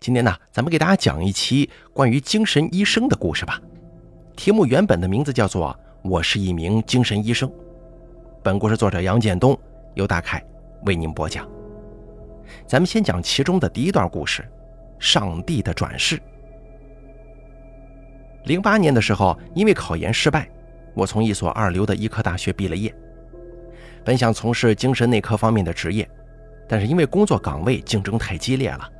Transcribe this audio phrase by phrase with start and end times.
[0.00, 3.60] 今天呢，咱们给大家讲一期关于精神医生的故事吧。
[4.34, 7.46] 题目原本的名字叫做《我是一名精神医生》。
[8.42, 9.54] 本故事作者杨建东
[9.92, 10.42] 由大凯
[10.86, 11.46] 为您播讲。
[12.66, 14.42] 咱们先讲其中的第一段故事：
[14.98, 16.18] 上帝的转世。
[18.44, 20.48] 零八年的时候，因为考研失败，
[20.94, 22.90] 我从一所二流的医科大学毕了业。
[24.02, 26.08] 本想从事精神内科方面的职业，
[26.66, 28.90] 但是因为工作岗位竞争太激烈了。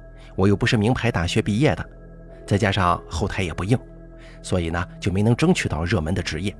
[0.41, 1.87] 我又不是名牌大学毕业的，
[2.47, 3.79] 再加上后台也不硬，
[4.41, 6.57] 所以呢就没能争取到热门的职业。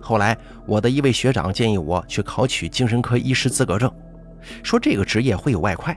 [0.00, 3.92] 后来我的一位学长建议我去考取精神科医师资格证，
[4.62, 5.96] 说这个职业会有外快。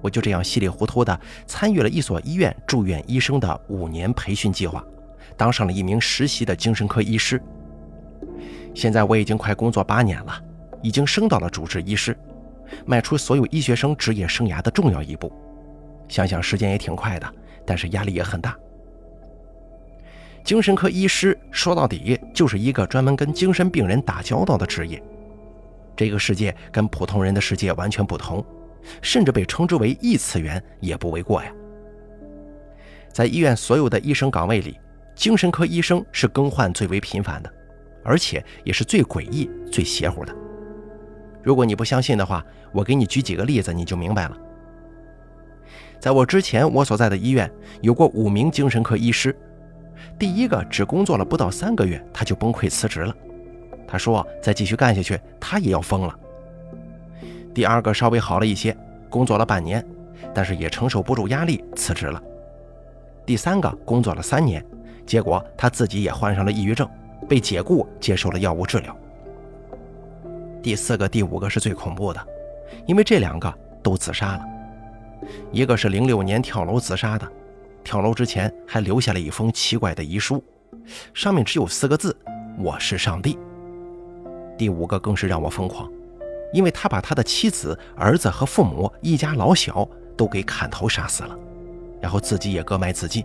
[0.00, 4.82] 我就这样稀里糊涂的参与了一所医院住院医生的五年培训计划，
[5.36, 7.38] 当上了一名实习的精神科医师。
[8.74, 10.40] 现在我已经快工作八年了，
[10.82, 12.16] 已经升到了主治医师，
[12.86, 15.30] 迈出所有医学生职业生涯的重要一步。
[16.08, 17.34] 想想时间也挺快的，
[17.66, 18.56] 但是压力也很大。
[20.44, 25.02] 精神科医师说到底就是一个专门跟精神病人打交道的职业，
[25.96, 28.44] 这个世界跟普通人的世界完全不同，
[29.00, 31.50] 甚至被称之为异次元也不为过呀。
[33.10, 34.78] 在医院所有的医生岗位里，
[35.14, 37.50] 精神科医生是更换最为频繁的，
[38.04, 40.34] 而且也是最诡异、最邪乎的。
[41.42, 44.36] 如果你不相信的话，我给你举几个例子，你就明白了。
[46.04, 49.34] 在我之前，我所在的医院有过五名精神科医师。
[50.18, 53.16] 第一个只工作了不到三个月，他就崩溃辞职了。
[53.88, 56.14] 他说：“再继续干下去，他也要疯了。”
[57.54, 58.76] 第二个稍微好了一些，
[59.08, 59.82] 工作了半年，
[60.34, 62.22] 但是也承受不住压力，辞职了。
[63.24, 64.62] 第三个工作了三年，
[65.06, 66.86] 结果他自己也患上了抑郁症，
[67.26, 68.94] 被解雇，接受了药物治疗。
[70.62, 72.20] 第四个、第五个是最恐怖的，
[72.86, 73.50] 因为这两个
[73.82, 74.44] 都自杀了。
[75.52, 77.30] 一个是零六年跳楼自杀的，
[77.82, 80.42] 跳楼之前还留下了一封奇怪的遗书，
[81.12, 82.16] 上面只有四个字
[82.58, 83.38] ：“我是上帝。”
[84.56, 85.90] 第五个更是让我疯狂，
[86.52, 91.36] 因为他把他的妻子、儿子和父母一家老小都给砍头杀死了，
[92.00, 93.24] 然后自己也割脉自尽。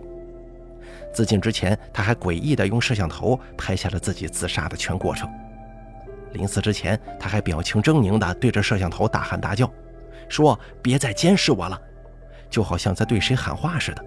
[1.12, 5.28] 自尽之前，他还诡异地用摄像头拍下了自己自杀的全过程。
[6.32, 9.68] 临死之前，他还表情狰狞地对着摄像头大喊大叫，
[10.28, 11.80] 说：“别再监视我了。”
[12.50, 14.04] 就好像在对谁喊话似的。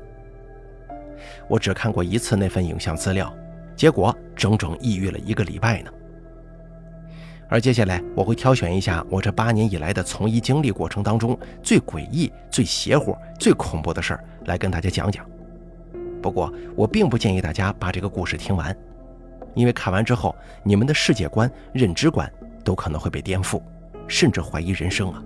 [1.47, 3.33] 我只看过一次那份影像资料，
[3.75, 5.91] 结果整整抑郁了一个礼拜呢。
[7.49, 15.25] 而接下来我会挑选一下我这八年以来的从医经历过程当中最诡异、最邪乎、最恐怖的事儿来跟大家讲讲。
[16.21, 18.75] 不过我并不建议大家把这个故事听完，
[19.53, 22.31] 因为看完之后你们的世界观、认知观
[22.63, 23.61] 都可能会被颠覆，
[24.07, 25.21] 甚至怀疑人生啊。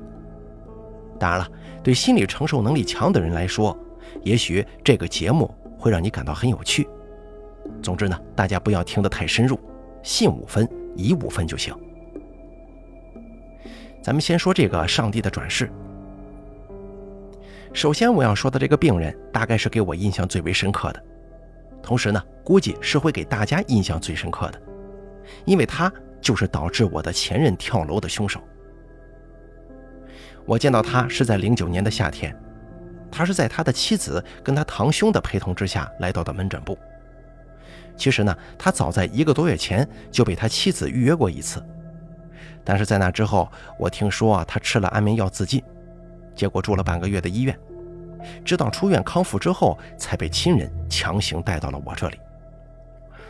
[1.19, 1.47] 当然了，
[1.87, 3.73] 对心理承受能力强的人来说，
[4.21, 5.49] 也许这个节目
[5.79, 6.85] 会让你感到很有趣。
[7.81, 9.57] 总之呢，大家不要听得太深入，
[10.03, 11.73] 信五分，疑五分就行。
[14.03, 15.71] 咱们先说这个上帝的转世。
[17.71, 21.01] 首先我要说的这个病人，大概是给我印象最为深刻的，
[21.81, 24.61] 同时呢，估计是会给大家印象最深刻的，
[25.45, 25.89] 因为他
[26.19, 28.41] 就是导致我的前任跳楼的凶手。
[30.47, 32.33] 我见到他是在零九年的夏天，
[33.11, 36.77] 他是在他的妻子跟他堂兄的陪同之下来到的门诊部。
[37.97, 41.61] 其实呢，他早在一个多月前就被他妻子预约过一次，
[42.63, 45.61] 但是在那之后，我听说啊，他吃了安眠药自尽，
[46.33, 47.59] 结果住了半个月的医院，
[48.45, 52.17] 直到出院康复之后，才被亲人强行带到了我这里。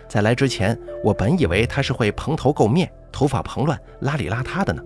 [0.08, 4.84] 在来之前，我本以为他是会蓬头垢面、头发蓬乱、邋里邋遢的呢。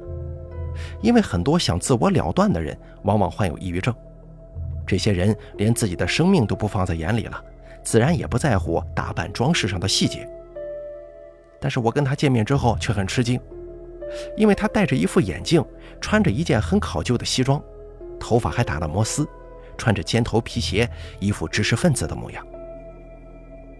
[1.01, 3.93] 因为很多想自我了断的人，往往患有抑郁症。
[4.85, 7.43] 这些人连自己的生命都不放在眼里了，
[7.83, 10.27] 自然也不在乎打扮装饰上的细节。
[11.59, 13.39] 但是我跟他见面之后却很吃惊，
[14.35, 15.63] 因为他戴着一副眼镜，
[16.01, 17.61] 穿着一件很考究的西装，
[18.19, 19.27] 头发还打了摩丝，
[19.77, 20.89] 穿着尖头皮鞋，
[21.19, 22.45] 一副知识分子的模样。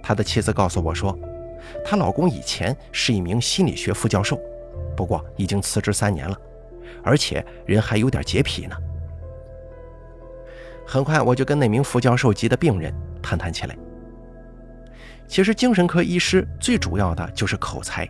[0.04, 1.18] 他的妻子告诉我说，
[1.84, 4.40] 她老公以前是一名心理学副教授，
[4.96, 6.38] 不过已经辞职三年了。
[7.04, 8.76] 而且人还有点洁癖呢。
[10.86, 13.78] 很快我就跟那名副教授级的病人谈谈起来。
[15.28, 18.06] 其实精神科医师最主要的就是口才，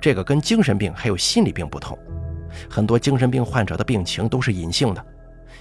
[0.00, 1.96] 这个跟精神病还有心理病不同。
[2.68, 5.04] 很多精神病患者的病情都是隐性的，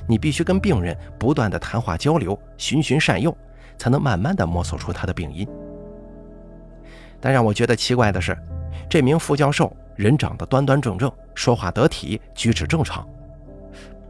[0.07, 3.36] 你必须跟病人不断的谈话交流，循循善诱，
[3.78, 5.48] 才能慢慢的摸索出他的病因。
[7.19, 8.36] 但让我觉得奇怪的是，
[8.89, 9.71] 这名副教授。
[9.95, 13.07] 人长得端端正正，说话得体，举止正常，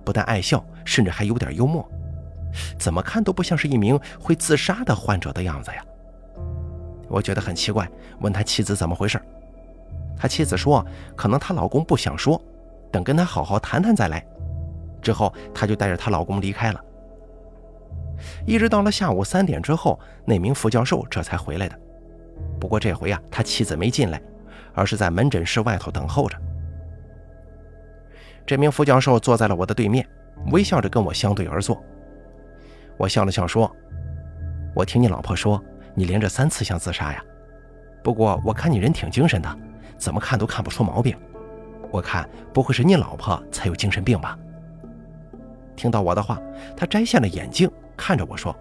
[0.04, 1.88] 不但爱笑，甚至还有点幽默。
[2.80, 5.86] 怎么看都不像是一名会自杀的患者的样子呀。
[7.08, 7.90] 我觉得很奇怪，
[8.20, 9.22] 问他妻子怎么回事。
[10.18, 10.84] 他妻子说，
[11.16, 12.42] 可能她老公不想说，
[12.92, 14.26] 等跟他好好谈谈再来。
[15.02, 16.82] 之后，她就带着她老公离开了。
[18.46, 21.78] 一直到了下午三点之后，那名副教授这才回来的。
[22.60, 24.22] 不过这回啊，他妻子没进来，
[24.76, 26.38] 而是在门诊室外头等候着。
[28.46, 30.08] 这名副教授坐在了我的对面，
[30.52, 31.84] 微笑着跟我相对而坐。
[32.98, 33.74] 我笑了笑说
[34.76, 35.60] ：“我听你老婆说，
[35.96, 37.24] 你连着三次想自杀呀。
[38.04, 39.58] 不过我看你人挺精神的，
[39.98, 41.18] 怎么看都看不出毛病。
[41.90, 44.38] 我看不会是你老婆才有精神病吧？”
[45.76, 46.40] 听到我的话，
[46.78, 48.56] 他摘下了眼镜，看着我说：“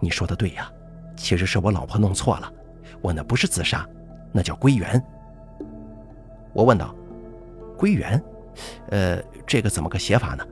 [0.00, 0.72] 你说的对呀，
[1.14, 2.50] 其实是我老婆弄错了，
[3.00, 3.86] 我那不是自杀，
[4.32, 5.02] 那叫归元。”
[6.52, 6.94] 我问道
[7.78, 8.22] ：“归元？”
[8.90, 10.46] 呃，这个怎么个写法呢？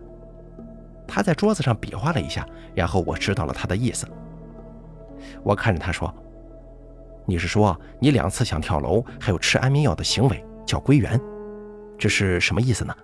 [1.06, 4.08] 他在桌子上比划了一下，然后我知道了他的意思。
[5.42, 6.12] 我看着他说
[7.26, 11.20] ：“你是说你两次想跳楼，还有吃安眠药的行为叫归元？
[11.98, 12.96] 这是什么意思呢？”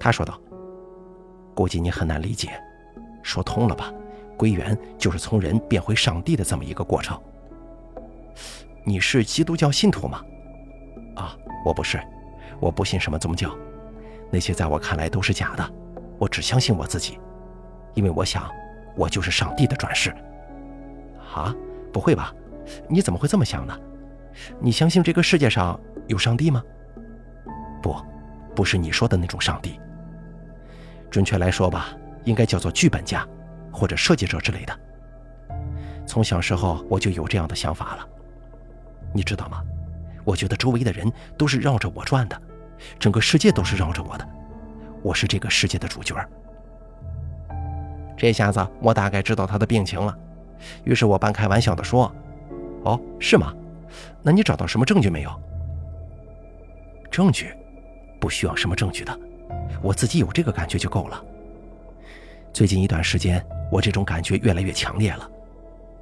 [0.00, 0.40] 他说道
[1.54, 2.50] ：“估计你很难理解，
[3.22, 3.92] 说通了吧？
[4.36, 7.20] 归元就是从人变回上帝的这么一个过程。
[8.84, 10.22] 你是基督教信徒吗？
[11.16, 12.00] 啊，我不是。”
[12.60, 13.56] 我不信什么宗教，
[14.32, 15.72] 那些在我看来都是假的。
[16.18, 17.20] 我只相信我自己，
[17.94, 18.50] 因为我想，
[18.96, 20.10] 我就是上帝的转世。
[21.32, 21.54] 啊，
[21.92, 22.34] 不会吧？
[22.88, 23.78] 你怎么会这么想呢？
[24.58, 25.78] 你相信这个世界上
[26.08, 26.60] 有上帝吗？
[27.80, 27.94] 不，
[28.56, 29.78] 不是你说的那种上帝。
[31.08, 31.90] 准确来说吧，
[32.24, 33.24] 应该叫做剧本家，
[33.72, 34.76] 或者设计者之类的。
[36.04, 38.08] 从小时候我就有这样的想法了，
[39.18, 39.64] 你知道吗？
[40.24, 42.40] 我觉得周围的人都是绕着我转的。
[43.00, 44.28] 整个世界都是绕着我的，
[45.02, 46.14] 我是这个世界的主角。
[48.16, 50.16] 这下子我大概知道他的病情了，
[50.84, 52.14] 于是我半开玩笑地说
[52.86, 53.52] ：“哦，是吗？
[54.22, 55.42] 那你找到什么证据没有？”
[57.10, 57.52] 证据？
[58.20, 59.18] 不需要什么证据的，
[59.82, 61.20] 我自己有这个感觉就够了。
[62.52, 65.28] 最近一段时间，我这种感觉越来越强烈了，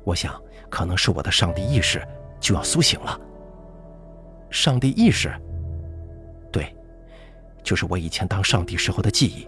[0.04, 2.06] 我想可能是我的上帝意识
[2.40, 3.20] 就要苏醒了。
[4.50, 5.32] 上帝意识？
[6.52, 6.74] 对，
[7.62, 9.46] 就是我以前当上帝时候的记忆。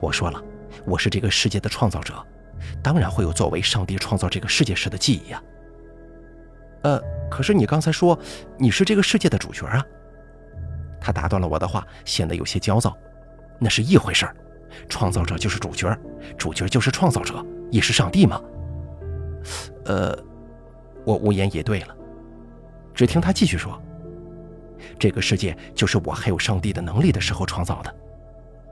[0.00, 0.42] 我说了，
[0.86, 2.14] 我是这个世界的创造者，
[2.82, 5.42] 当然会有作为上帝创造这个世界时的记忆呀。
[6.82, 7.00] 呃，
[7.30, 8.18] 可是你刚才说
[8.58, 9.84] 你是这个世界的主角啊。
[11.00, 12.96] 他打断了我的话，显得有些焦躁。
[13.58, 14.36] 那是一回事儿，
[14.88, 15.94] 创造者就是主角，
[16.38, 18.40] 主角就是创造者，也是上帝吗？
[19.84, 20.18] 呃，
[21.04, 21.96] 我无言以对了。
[22.94, 23.80] 只听他继续说。
[24.98, 27.94] 这个世界就是我还有上帝的能力的时候创造的，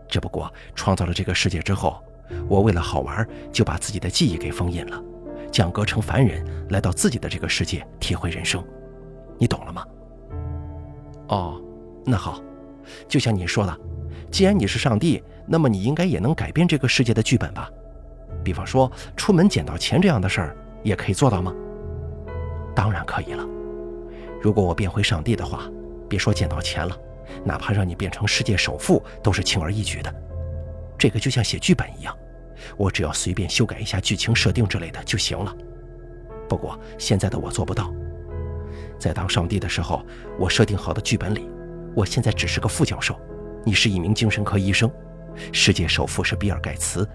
[0.08, 2.02] 只不过创造了这个世界之后，
[2.48, 5.02] 我为了好玩就把自己的记忆给封印了，
[5.52, 8.62] 降格成凡人，来到自己的这个世界体会人生，
[9.38, 9.84] 你懂了吗？
[11.28, 11.62] 哦，
[12.06, 12.42] 那好，
[13.06, 13.78] 就像你说的，
[14.30, 17.70] 既然你是上帝，那么你应该也能改变这个世界的剧本吧？
[18.42, 21.54] 比方说出门捡到钱这样的事儿，也可以做到吗？
[22.78, 23.44] 当然可以了，
[24.40, 25.68] 如果我变回上帝的话。
[26.08, 26.96] 别说捡到钱了，
[27.44, 30.14] 哪怕让你变成世界首富都是轻而易举的。
[30.96, 32.16] 这个就像写剧本一样，
[32.78, 35.54] 我只要随便修改一下剧情设定之类的就行了。
[36.48, 37.92] 不过现在的我做不到。
[38.98, 40.02] 在当上帝的时候，
[40.38, 41.50] 我设定好的剧本里，
[41.94, 43.20] 我现在只是个副教授，
[43.66, 44.90] 你是一名精神科医生，
[45.52, 47.06] 世界首富是比尔盖茨，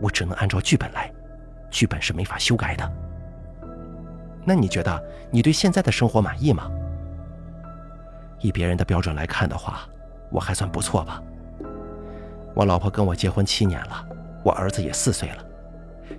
[0.00, 1.12] 我只能按照剧本来，
[1.70, 2.92] 剧本是没法修改的。
[4.44, 6.70] 那你觉得你对现在的生活满意吗？
[8.40, 9.82] 以别人的标准来看的话，
[10.30, 11.22] 我还算不错吧。
[12.54, 14.04] 我老婆跟我结婚七年了，
[14.44, 15.44] 我儿子也四岁了，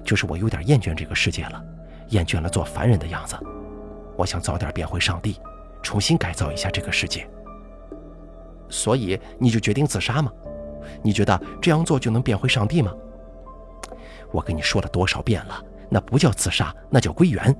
[0.03, 1.63] 就是我有点厌倦这个世界了，
[2.09, 3.35] 厌倦了做凡人的样子。
[4.15, 5.39] 我想早点变回上帝，
[5.81, 7.29] 重新改造一下这个世界。
[8.69, 10.31] 所以你就决定自杀吗？
[11.01, 12.93] 你觉得这样做就能变回上帝吗？
[14.31, 17.55] 我跟你说了多少遍了，那不叫自杀，那叫归元，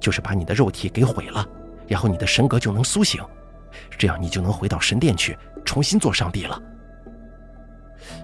[0.00, 1.46] 就是把你的肉体给毁了，
[1.86, 3.22] 然后你的神格就能苏醒。
[3.96, 6.60] 这样你就能回到神殿去，重新做上帝了。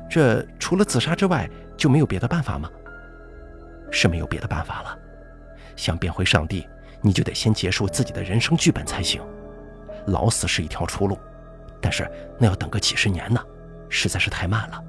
[0.08, 2.70] 这除了自杀之外，就没有别的办法吗？
[3.90, 4.98] 是没有别的办法了。
[5.76, 6.66] 想变回上帝，
[7.00, 9.20] 你就得先结束自己的人生剧本才行。
[10.06, 11.18] 老死是一条出路，
[11.80, 13.40] 但是那要等个几十年呢，
[13.88, 14.82] 实在是太慢了。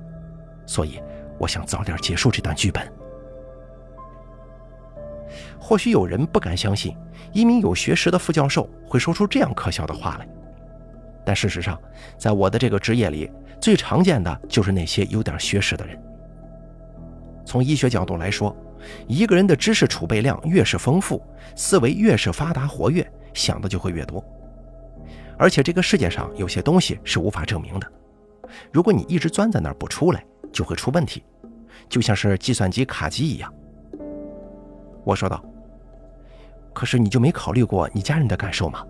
[0.66, 1.02] 所以，
[1.38, 2.92] 我想早点结束这段剧本。
[5.68, 6.96] 或许有人不敢相信，
[7.34, 10.28] 一名有学识的副教授会说出这样可笑的话来。
[11.26, 11.76] 但事实上，
[12.20, 16.00] 在我的这个职业里，最常见的就是那些有点学识的人。
[17.48, 18.56] 从医学角度来说，
[19.08, 21.20] 一个人的知识储备量越是丰富，
[21.56, 23.04] 思维越是发达活跃，
[23.34, 24.24] 想的就会越多。
[25.36, 27.92] 而且这个世界上有些东西是无法证明的，
[28.72, 31.24] 如果你一直钻在那儿不出来，就会出问题，
[31.90, 33.52] 就像是计算机卡机一样。
[35.04, 35.44] 我说道
[36.76, 38.86] ：“可是你就没考虑过你家人的感受吗？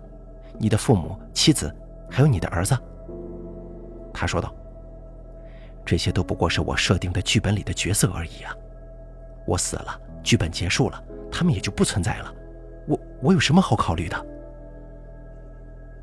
[0.58, 1.74] 你的父母、妻子，
[2.10, 2.76] 还有你的儿子？”
[4.12, 4.52] 他说道
[5.86, 8.52] ：“这些都不过是我设定的剧本里的角色而已啊！
[9.46, 12.34] 我死了，剧本结束了，他们也就不存在了。
[12.88, 14.26] 我我有什么好考虑的？”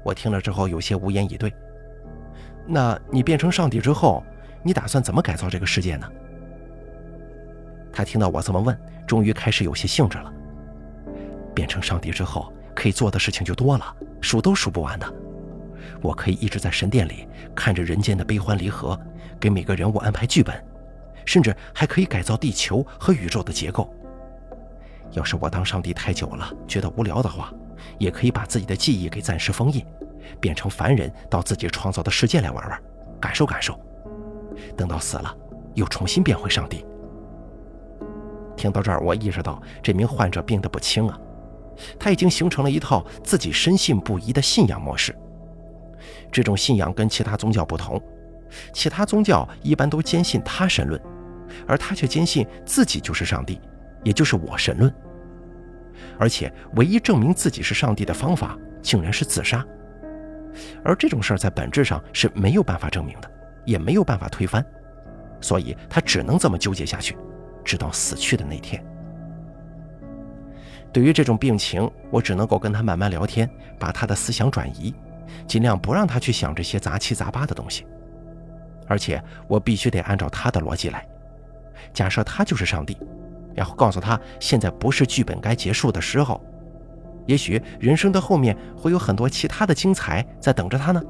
[0.05, 1.53] 我听了之后有些无言以对。
[2.65, 4.23] 那你变成上帝之后，
[4.61, 6.09] 你打算怎么改造这个世界呢？
[7.91, 10.33] 他听到我这么问，终于开始有些兴致了。
[11.53, 15.13] 变成上帝之后，可以做的事情就多了，数都数不完的。
[16.01, 18.99] 我可以一直在神殿里看着人间的悲欢离合，
[19.39, 20.61] 给每个人物安排剧本，
[21.25, 23.93] 甚至还可以改造地球和宇宙的结构。
[25.11, 27.53] 要是我当上帝太久了，觉得无聊的话。
[27.97, 29.85] 也可以把自己的记忆给暂时封印，
[30.39, 32.81] 变成凡人到自己创造的世界来玩玩，
[33.19, 33.77] 感受感受。
[34.77, 35.35] 等到死了，
[35.73, 36.85] 又重新变回上帝。
[38.55, 41.19] 听到这儿，我意识到这名患者病得不轻啊，
[41.99, 45.15] 他已经形成了一套自己深信不疑的信仰模式。
[46.31, 48.01] 这种信仰跟其他宗教不同，
[48.73, 50.99] 其他宗教一般都坚信他神论，
[51.67, 53.59] 而他却坚信自己就是上帝，
[54.03, 54.93] 也就是我神论。
[56.19, 59.65] 而且，唯一证明自己是上帝的方法，竟然是自杀。
[60.83, 63.31] 而这种事儿在本质上是没有办法证明的，
[63.65, 64.63] 也没有办法推翻，
[65.39, 67.15] 所以他只能这么纠结下去，
[67.63, 68.83] 直到死去的那天。
[70.93, 74.93] 对于这种病情，我只能够跟他慢慢聊天，把他的思想转移，
[75.47, 77.85] 尽量不让他去想这些杂七杂八的东西。
[78.87, 81.03] 而且，我必须得按照他的逻辑来，
[81.93, 82.95] 假设他就是上帝。
[83.55, 86.43] 然后告诉他，现在不是剧本该结束的时候，
[87.27, 91.01] 也许人生的后面会有很多其他的精彩在等着他呢。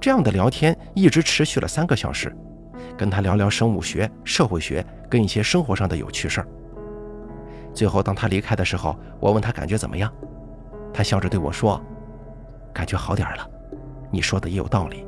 [0.00, 2.34] 这样的聊天一直持续了三个小时，
[2.96, 6.48] 跟他聊聊生物学、社会学，跟一些生活上的有趣事儿。
[7.74, 10.10] 最后，当他离开的时候，我问他感觉怎么样，
[10.92, 11.80] 他笑着对我说
[12.72, 13.50] ：“感觉好点了。
[14.10, 15.04] 你说的也有道理，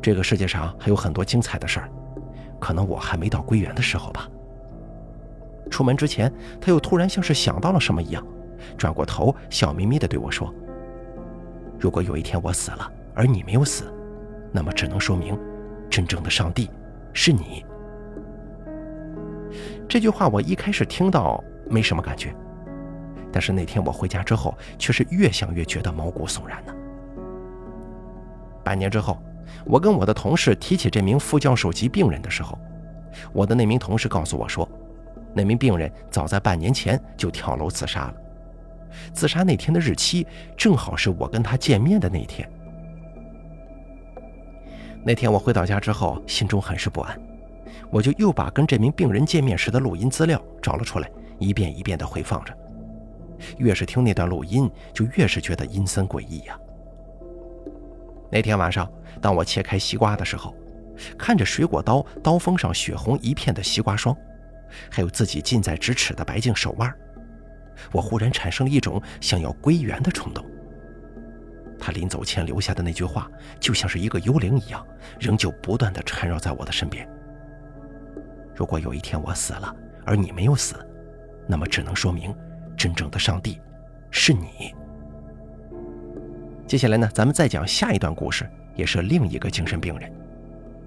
[0.00, 1.90] 这个世界上还有很多精彩的事儿。”
[2.60, 4.28] 可能我还没到归元的时候吧。
[5.70, 8.26] 出门之前，他又突然像是想到了什么一样，
[8.76, 10.52] 转过头，笑眯眯地对我说
[11.78, 13.84] ：“如果有一天我死了，而你没有死，
[14.50, 15.38] 那么只能说明，
[15.88, 16.68] 真正的上帝
[17.12, 17.64] 是你。”
[19.88, 22.34] 这句话我一开始听到没什么感觉，
[23.32, 26.74] 但是那天我回家之后，却是越想越觉得毛骨悚然呢。
[28.64, 29.18] 半年之后。
[29.64, 32.56] 我跟我的同事提起这名副教授级病人的时候，
[33.32, 34.68] 我的那名同事告诉我说，
[35.34, 38.14] 那名病人早在半年前就跳楼自杀了。
[39.12, 42.48] 自杀那天的日期正好是我跟他见面的那天。
[45.02, 47.18] 那天我回到家之后，心中很是不安，
[47.90, 52.56] 我就又把跟这名病人见面时的录音资料找了出来，一遍一遍地回放着。
[53.56, 56.58] 越是听那段录音，就越是觉得阴森诡异呀。
[58.30, 58.90] 那天晚上，
[59.20, 60.54] 当我切开西瓜的时候，
[61.16, 64.14] 看着水果刀刀锋上血红一片的西瓜霜，
[64.90, 66.92] 还有自己近在咫尺的白净手腕，
[67.92, 70.44] 我忽然产生了一种想要归元的冲动。
[71.78, 73.30] 他临走前留下的那句话，
[73.60, 74.84] 就像是一个幽灵一样，
[75.20, 77.08] 仍旧不断地缠绕在我的身边。
[78.52, 79.72] 如果有一天我死了，
[80.04, 80.74] 而你没有死，
[81.48, 82.32] 那么只能说明，
[82.76, 83.58] 真正的上帝
[84.10, 84.74] 是你。
[86.66, 90.12] 接下来呢，咱们再讲下一段故事，也是另一个精神病人。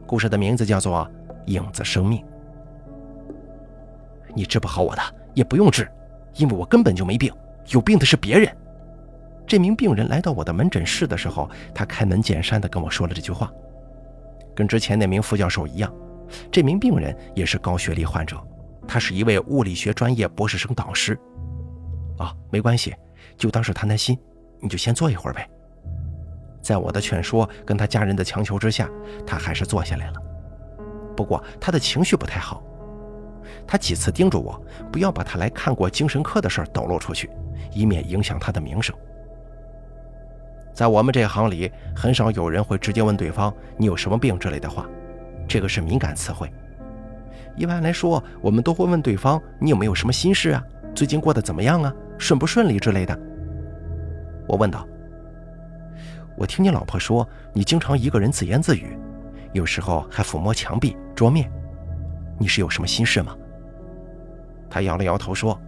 [0.06, 1.10] 故事的名字叫做
[1.48, 2.20] 《影子生命》。
[4.36, 5.02] 你治不好我的，
[5.34, 5.90] 也不用治，
[6.36, 7.34] 因为我根本就没病，
[7.70, 8.56] 有病的是别人。
[9.48, 13.52] 这名病人来到我的门诊室的时候，他开门见山地跟我说了这句话。
[14.54, 15.92] 跟之前那名副教授一样，
[16.52, 18.38] 这名病人也是高学历患者，
[18.88, 21.18] 他是一位物理学专业博士生导师。
[22.18, 22.94] 啊，没关系，
[23.38, 24.18] 就当是谈谈心，
[24.60, 25.50] 你就先坐一会儿呗。
[26.62, 28.88] 在我的劝说跟他家人的强求之下，
[29.26, 30.22] 他还是坐下来了。
[31.16, 32.64] 不过他的情绪不太好，
[33.66, 37.30] 他几次叮嘱我不要把他来看过精神科的事抖露出去，
[37.74, 38.96] 以免影响他的名声。
[40.74, 44.88] 在我们这行里，很少有人会直接问对方“你有什么病”之类的话，
[45.48, 46.52] 这个是敏感词汇。
[47.56, 50.64] 一般来说，我们都会问对方“你有没有什么心事啊？
[50.96, 51.94] 最近过得怎么样啊？
[52.18, 53.18] 顺不顺利之类的。”
[54.48, 54.88] 我问道。
[56.38, 58.98] 我听你老婆说，你经常一个人自言自语，
[59.54, 61.52] 有时候还抚摸墙壁、桌面。
[62.40, 63.36] 你是有什么心事吗？
[64.70, 65.60] 他摇了摇头说：“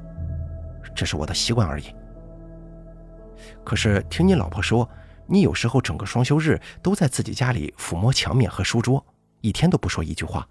[0.95, 1.93] 这是我的习惯而已。”
[3.63, 4.89] 可是听你老婆说，
[5.27, 9.05] 你有时候整个双休日都在自己家里抚摸墙面和书桌，
[9.41, 10.47] 一天都不说一句话，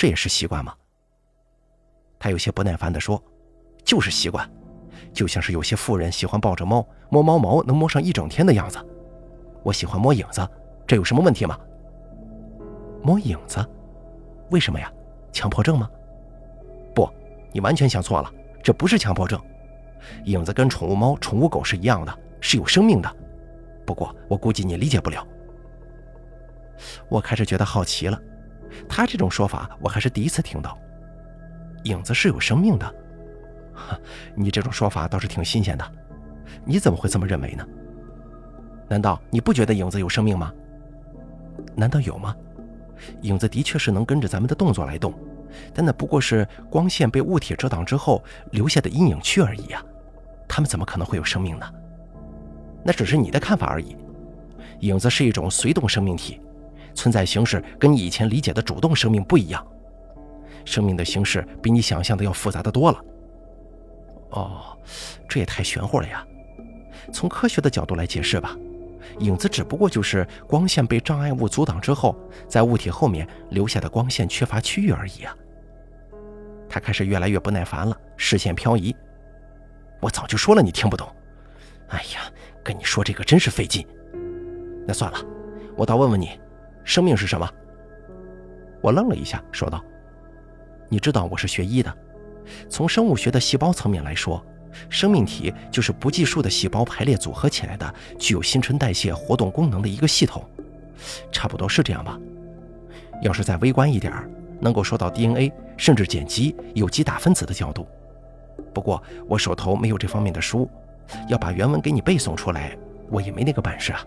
[0.00, 0.74] 这也是习惯吗？
[2.18, 3.22] 他有些不耐烦地说
[3.84, 4.50] ：“就是习惯，
[5.12, 8.78] 就像是有些妇人喜欢抱着猫摸猫毛能摸上一整天的样子。
[9.62, 10.40] 我喜欢摸影子，
[10.86, 11.60] 这有什么问题吗？”
[13.04, 13.62] 摸影子，
[14.50, 14.90] 为什么呀？
[15.32, 15.86] 强迫症吗？
[16.94, 17.06] 不，
[17.52, 19.38] 你完全想错了，这不是强迫症。
[20.24, 23.16] 影子跟宠物猫、宠物狗是一样的，是有生命的。
[23.84, 25.22] 不过我估计你理解不了。
[27.10, 28.18] 我开始觉得好奇了，
[28.88, 30.78] 他这种说法我还是第一次听到。
[31.84, 32.94] 影子是有生命的，
[34.34, 35.92] 你这种说法倒是挺新鲜的。
[36.64, 37.66] 你怎么会这么认为呢？
[38.88, 40.52] 难道你不觉得影子有生命吗？
[41.74, 42.34] 难道有吗？
[43.22, 45.14] 影子的确是能跟着咱们的动作来动，
[45.72, 49.82] 但那不过是光线被物体遮挡之后留下的阴影区而已啊。
[50.46, 51.66] 他们怎么可能会有生命呢？
[52.84, 53.96] 那只是你的看法而已。
[54.80, 56.40] 影子是一种随动生命体，
[56.94, 59.66] 存在形式跟你以前理解的主动生命不一样。
[60.64, 63.04] 生命的形式比你想象的要复杂的多了。
[64.30, 64.76] 哦，
[65.28, 66.24] 这也太玄乎了呀！
[67.12, 68.56] 从科学的角度来解释吧。
[69.18, 72.14] 影子只不过就是光线被障碍物阻挡之后，
[72.46, 75.34] 在物体后面留下的光线缺乏区域而已啊。
[76.68, 78.94] 他开始越来越不耐烦了，视线漂移。
[80.00, 81.08] 我早就说了你听不懂。
[81.88, 82.30] 哎呀，
[82.62, 83.84] 跟你说这个真是费劲。
[84.86, 85.18] 那算了，
[85.76, 86.38] 我倒问问你，
[86.84, 87.48] 生命是什么？
[88.82, 89.84] 我愣了一下，说道
[90.88, 91.94] ：“你知道我是学医的，
[92.68, 94.44] 从生物学的细胞层面来说。”
[94.88, 100.48] 生命体就是不计数的细胞排列组合起来的，具有新陈代谢活动功能的一个系统，
[101.32, 102.16] 差不多是这样吧。
[103.20, 104.12] 要是再微观一点
[104.60, 107.84] 能够说到 DNA 甚至碱基、有机大分子的角度。
[108.72, 110.70] 不过我手头没有这方面的书，
[111.28, 112.78] 要把原文给你背诵出来，
[113.10, 114.06] 我也没那个本事啊。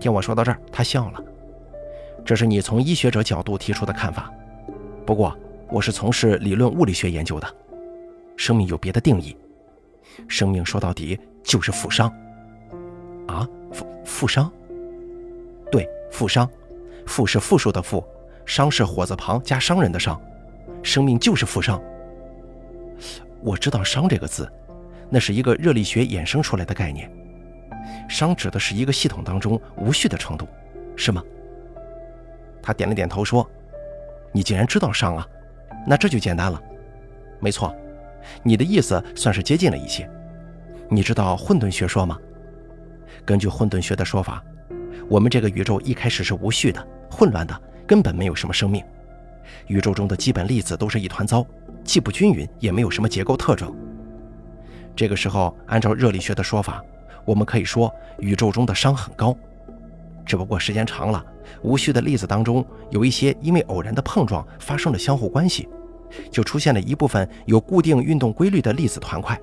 [0.00, 1.22] 听我说到这儿，他笑了。
[2.30, 4.32] 这是你从医学者角度提出的看法，
[5.04, 5.36] 不过
[5.68, 7.56] 我是从事理论物理学研究的。
[8.36, 9.36] 生命有别的定义，
[10.28, 12.08] 生命说到底就是负伤。
[13.26, 14.48] 啊，负负伤？
[15.72, 16.48] 对，负伤。
[17.04, 18.06] 负是负数的负，
[18.46, 20.16] 伤是火字旁加商人的伤。
[20.84, 21.82] 生命就是负伤。
[23.40, 24.48] 我知道“伤”这个字，
[25.08, 27.10] 那是一个热力学衍生出来的概念。
[28.08, 30.46] 伤指的是一个系统当中无序的程度，
[30.94, 31.20] 是吗？
[32.62, 33.48] 他点了点头说
[34.32, 35.26] ：“你竟然知道伤啊？
[35.86, 36.60] 那这就简单了。
[37.38, 37.74] 没错。”
[38.42, 40.08] 你的意思算是接近了一些。
[40.90, 42.18] 你知道混沌学说吗？
[43.24, 44.44] 根据混沌学的说法，
[45.08, 48.84] 我们这个宇宙一开始是无序的、混乱的，根本没有什么生命。
[49.68, 51.44] 宇宙中的基本粒子都是一团糟，
[51.82, 53.74] 既不均匀，也没有什么结构特征。
[54.94, 56.84] 这个时候，按照热力学的说法，
[57.24, 59.34] 我们可以说宇宙中的熵很高。
[60.26, 61.24] 只不过时间长了，
[61.62, 65.68] 无序的粒子当中有一些因为偶然的碰撞发生了相互关系。
[66.28, 69.40] 就出现了一部分有固定运动规律的粒子团块，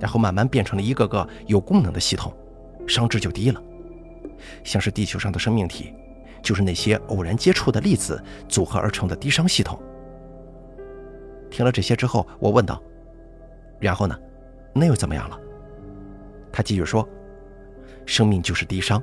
[0.00, 2.32] 然后慢慢变成了一个个有功能的系统，
[2.86, 3.62] 熵值就低了。
[4.64, 5.92] 像是地球上的生命体，
[6.40, 9.78] 就是那些偶然接触的粒子组合而成的低熵系统。
[11.50, 12.82] 听了这些之后，我问道
[13.78, 14.18] ：“然后呢？
[14.72, 15.38] 那又怎么样了？”
[16.50, 17.06] 他继续说
[18.06, 19.02] ：“生命就是低熵，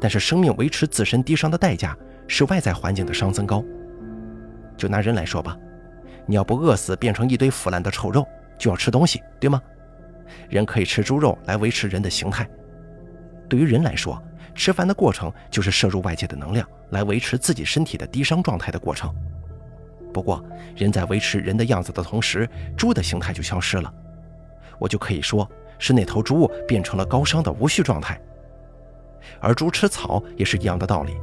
[0.00, 3.64] 但是生命维持自身低熵的代价是外在环境的熵增高。
[4.76, 5.56] 就拿人来说吧。”
[6.30, 8.22] 你要不饿死，变成一堆腐烂的臭肉，
[8.58, 9.62] 就要吃东西，对吗？
[10.50, 12.46] 人可以吃猪肉来维持人的形态。
[13.48, 14.22] 对于人来说，
[14.54, 19.10] 吃饭的过程就是摄入外界的能量来维持自己身体的低熵状态的过程。
[20.12, 20.44] 不过，
[20.76, 23.90] 人在维持人的样子的同时，猪的形态就消失了。
[24.78, 28.20] 我就可以说是那头猪变成了高熵的无序状态。
[29.40, 31.16] 而猪吃草也是一样的道理，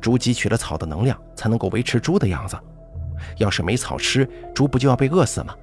[0.00, 2.58] 猪汲取了草的能量，才能够维持猪的样子。
[3.36, 5.54] 要是没草吃，猪不就要被饿死吗？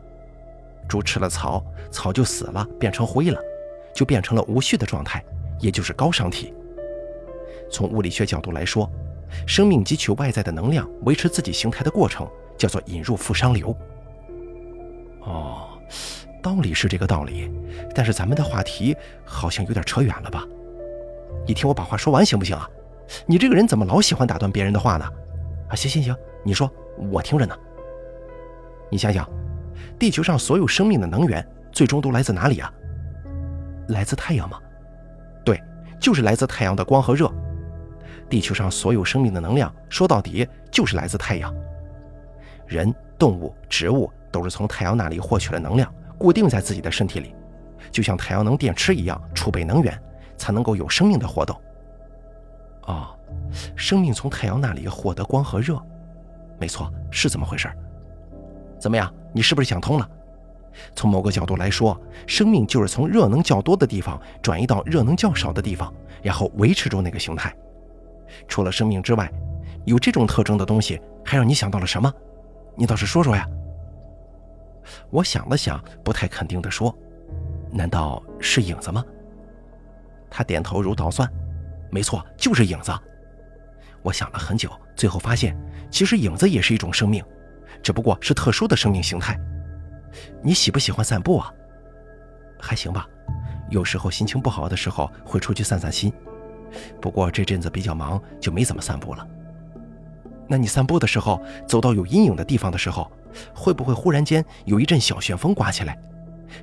[0.87, 3.39] 猪吃了草，草就死了，变成灰了，
[3.93, 5.23] 就变成了无序的状态，
[5.59, 6.53] 也就是高熵体。
[7.69, 8.89] 从物理学角度来说，
[9.45, 12.25] 生命汲取外在的能量维持自己形态的过程，
[12.57, 13.75] 叫做引入负熵流。
[15.21, 15.77] 哦，
[16.41, 17.51] 道理是这个道理，
[17.93, 20.45] 但是咱们的话题好像有点扯远了吧？
[21.47, 22.69] 你听我把话说完行不行啊？
[23.25, 25.05] 你这个人怎么老喜欢打断别人的话呢？
[25.69, 26.69] 啊，行行行，你说。
[27.11, 27.55] 我听着呢。
[28.89, 29.29] 你想想，
[29.99, 32.73] 地球上所有生命的能源最终都来自哪里啊？
[33.89, 34.59] 来自太阳吗？
[35.45, 35.61] 对，
[35.99, 37.31] 就是来自太阳的光和热。
[38.27, 41.53] 地球上所有生命的能量，说到底就是来自太阳。
[42.65, 47.35] 人、动物、植物都是从太阳那里获取了能量，固定在自己的身体里，
[47.91, 49.95] 就像太阳能电池一样储备能源，
[50.37, 51.59] 才能够有生命的活动。
[52.83, 53.07] 哦，
[53.75, 55.77] 生命从太阳那里获得光和热，
[56.59, 57.69] 没错，是这么回事
[58.79, 60.09] 怎么样，你是不是想通了？
[60.95, 67.53] 从某个角度来说，生命就是从热能较多的地方转移到热能较少的地方，然后维持住那个形态。
[68.47, 69.31] 除了生命之外，
[69.85, 72.13] 有这种特征的东西，还让你想到了什么？
[72.75, 73.47] 你倒是说说呀。
[75.09, 76.95] 我想了想，不太肯定地说
[77.71, 79.03] ：“难道是影子吗？”
[80.29, 81.29] 他点头如捣蒜
[81.91, 82.91] ：“没错，就是影子。”
[84.03, 85.57] 我想了很久，最后发现，
[85.89, 87.23] 其实影子也是一种生命，
[87.81, 89.37] 只不过是特殊的生命形态。
[90.41, 91.51] 你喜不喜欢散步啊？
[92.59, 93.07] 还行吧，
[93.69, 96.11] 有时候心情不好的时候会出去散散心。
[97.01, 99.27] 不过这阵子比较忙，就没怎么散步了。
[100.47, 103.11] 那你散步的时候，走到有阴影的地方的时候，
[103.53, 105.97] 会不会忽然间有一阵小旋风刮起来，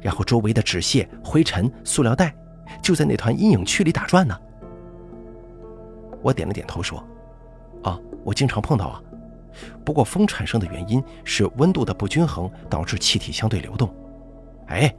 [0.00, 2.35] 然后周围的纸屑、灰尘、塑料袋
[2.83, 4.38] 就在那团阴影区里打转呢？
[6.22, 7.03] 我点了点头说
[7.85, 9.03] ：“啊，我经常碰到啊。
[9.85, 13.94] 不过风产生的原因是温度的不均衡导致气体相对流动。”
[14.68, 14.94] 哎，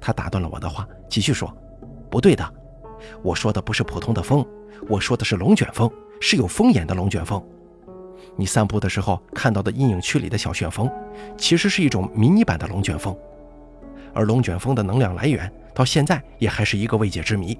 [0.00, 1.50] 他打断了我的话，继续说
[2.10, 2.54] ：“不对的。”
[3.22, 4.46] 我说的不是普通的风，
[4.88, 7.42] 我说的是龙卷风，是有风眼的龙卷风。
[8.36, 10.90] 你散步的时候看到的阴影区里的小旋风，
[11.36, 13.16] 其实是一种迷你版的龙卷风。
[14.14, 17.58] 而龙卷风的能量来源到现在也还是一个未解之谜。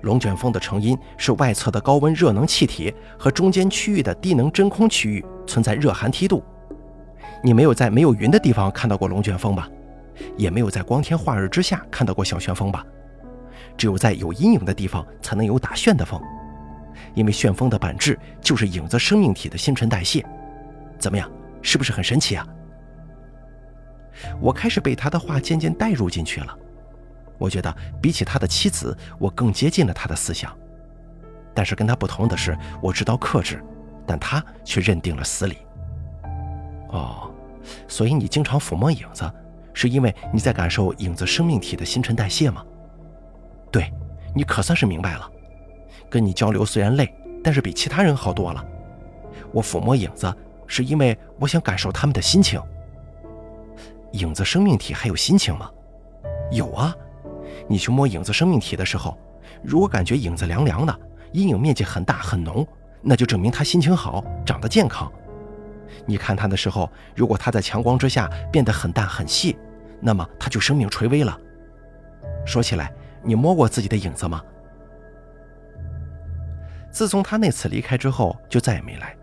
[0.00, 6.42] 龙卷风的成因是外侧的高温热能气体和中间区域的低能真空区域存在热寒梯度。
[7.44, 9.68] 你没有在没有云的地方看到过龙卷风吧？
[10.36, 12.84] 也没有在光天化日之下看到过小旋风吧？
[13.76, 16.20] 只有在有阴影的地方才能有打旋的风，
[17.14, 20.24] 因为旋风的本质就是影子生命体的新陈代谢。
[20.98, 21.30] 怎么样，
[21.62, 22.46] 是不是很神奇啊？
[24.40, 26.58] 我开始被他的话渐渐带入进去了。
[27.38, 30.56] 我觉得比起他的妻子，我更接近了他的思想。
[31.54, 33.62] 但是跟他不同的是，我知道克制，
[34.06, 35.58] 但他却认定了死理。
[36.88, 37.30] 哦，
[37.88, 39.30] 所以你经常抚摸影子，
[39.74, 42.64] 是因为你在感受影子生命体的新陈代谢吗？
[43.70, 43.92] 对，
[44.34, 45.30] 你可算是明白了。
[46.08, 48.64] 跟你交流虽然累，但是比其他人好多了。
[49.50, 50.32] 我抚摸影子，
[50.66, 52.60] 是因为我想感受他们的心情。
[54.12, 55.70] 影子生命体还有心情吗？
[56.50, 56.94] 有啊。
[57.68, 59.16] 你去摸影子生命体的时候，
[59.62, 61.00] 如果感觉影子凉凉的，
[61.32, 62.66] 阴影面积很大很浓，
[63.00, 65.10] 那就证明他心情好，长得健康。
[66.06, 69.56] 你看他的时候，如果他在强光之下变得很淡很细，
[70.00, 71.38] 那么他就生命垂危了。
[72.44, 72.92] 说起来。
[73.24, 74.42] 你摸过自己的影子吗？
[76.90, 79.16] 自从他那次离开之后，就再也没来。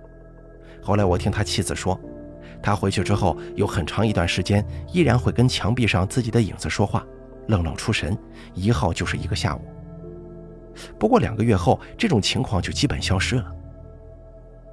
[0.81, 1.99] 后来我听他妻子说，
[2.61, 7.05] 他回去之后有很长一段时间依然会跟墙壁上自己的影子说话，
[7.47, 8.17] 愣愣出神，
[8.53, 9.61] 一耗就是一个下午。
[10.97, 13.51] 不过两个月后，这种情况就基本消失了。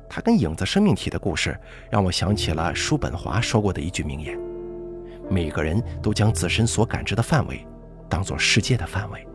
[0.09, 1.59] 他跟影子生命体的故事，
[1.91, 4.39] 让我想起了叔本华说过的一句名言：
[5.29, 7.67] 每个人都将自身所感知的范围。
[8.09, 9.27] 当做世界的范围。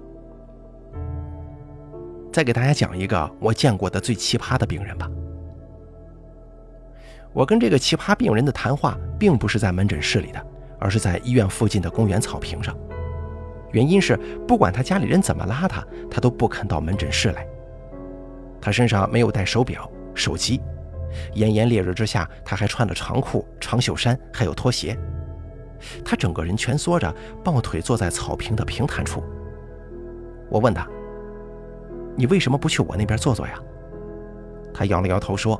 [2.31, 5.11] 再给大家讲一个我见过的最奇葩的病人吧。
[7.33, 10.45] 我跟这个奇葩病人的谈话，并不是在门诊室里的，
[10.79, 12.75] 而是在医院附近的公园草坪上。
[13.71, 17.47] 原因是，不管他家里人怎么拉他，他都不肯到门诊室来。
[18.59, 20.61] 他身上没有带手表、手机，
[21.33, 24.97] 炎炎烈日之下，他还穿了长裤、长袖衫，还有拖鞋。
[26.03, 29.23] 他整个人蜷缩着，抱腿坐在草坪的平坦处。
[30.49, 30.85] 我问他
[32.17, 33.53] ：“你为什么不去我那边坐坐呀？”
[34.73, 35.59] 他摇了摇头说：“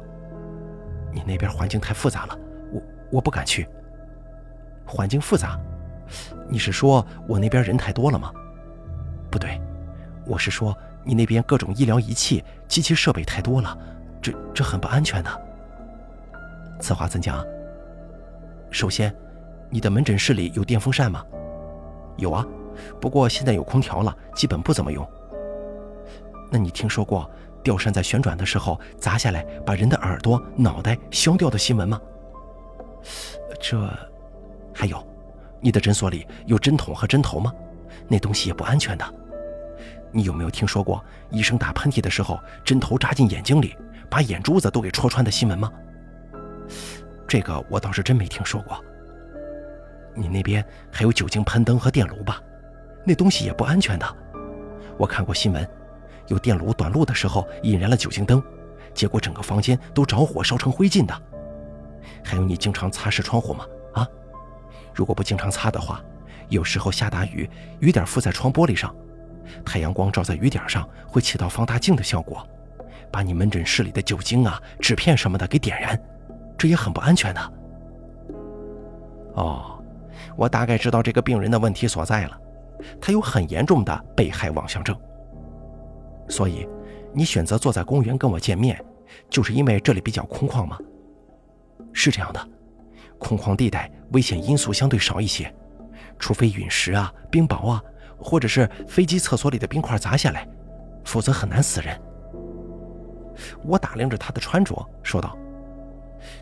[1.12, 2.38] 你那边环境太复杂了，
[2.72, 2.82] 我
[3.14, 3.68] 我不敢去。
[4.86, 5.60] 环境复杂？
[6.50, 8.32] 你是说我那边人太多了吗？
[9.30, 9.62] 不对，
[10.26, 13.78] 我是说你那边各种医疗仪器、机器设备太多了，
[14.22, 15.42] 这这很不安全的。
[16.80, 17.46] 此话怎讲？
[18.72, 19.14] 首先。”
[19.74, 21.26] 你的门诊室里有电风扇吗？
[22.18, 22.46] 有啊，
[23.00, 25.10] 不过现在有空调了，基本不怎么用。
[26.52, 27.32] 那你听说过
[27.64, 32.00] 吊扇在旋转的时候砸下来，把人的耳朵、脑袋削掉的新闻吗？
[33.60, 33.80] 这，
[34.74, 35.06] 还有，
[35.60, 37.54] 你的诊所里有针筒和针头吗？
[38.08, 39.06] 那东西也不安全的。
[40.12, 43.76] 你有没有听说过医生打喷嚏的时候针头扎进眼睛里，
[44.10, 45.72] 把眼珠子都给戳穿的新闻吗？
[47.28, 48.78] 这个我倒是真没听说过。
[50.14, 52.42] 你那边还有酒精喷灯和电炉吧？
[53.06, 54.06] 那东西也不安全的。
[54.98, 55.68] 我看过新闻，
[56.32, 58.42] 有电炉短路的时候引燃了酒精灯，
[58.94, 61.14] 结果整个房间都着火烧成灰烬的。
[62.24, 63.66] 还有你经常擦拭窗户吗？
[63.96, 64.08] 啊，
[64.94, 66.02] 如果不经常擦的话，
[66.48, 67.50] 有时候下大雨，
[67.82, 68.96] 雨点附在窗玻璃上，
[69.66, 72.48] 太阳光照在雨点上，会起到放大镜的效果，
[73.12, 76.02] 把你门诊室里的酒精啊、纸片什么的给点燃，
[76.58, 77.54] 这也很不安全的。
[79.34, 79.84] 哦，
[80.38, 82.40] 我大概知道这个病人的问题所在了，
[83.02, 84.98] 他有很严重的被害妄想症。
[86.32, 86.66] 所以，
[87.14, 88.82] 你选择坐在公园跟我见面，
[89.30, 90.80] 就是因为这里比较空旷吗？
[91.92, 92.40] 是这样的，
[93.20, 95.54] 空旷地带危险因素相对少一些，
[96.18, 97.84] 除非陨石啊、冰雹啊，
[98.18, 100.48] 或者是飞机厕所里的冰块砸下来，
[101.04, 102.02] 否则很难死人。
[103.66, 105.38] 我打量着他的穿着，说道：“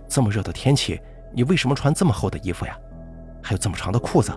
[0.08, 1.02] 这么热的天气，
[1.34, 2.78] 你为什么穿这么厚的衣服呀？
[3.42, 4.32] 还有这么长的裤子，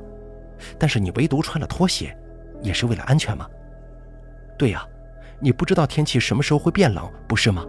[0.79, 2.17] 但是你唯独穿了拖鞋，
[2.63, 3.47] 也是为了安全吗
[4.57, 4.87] ？”“对呀，
[5.43, 7.67] 你不知道天气什么时候会变冷，不是吗？”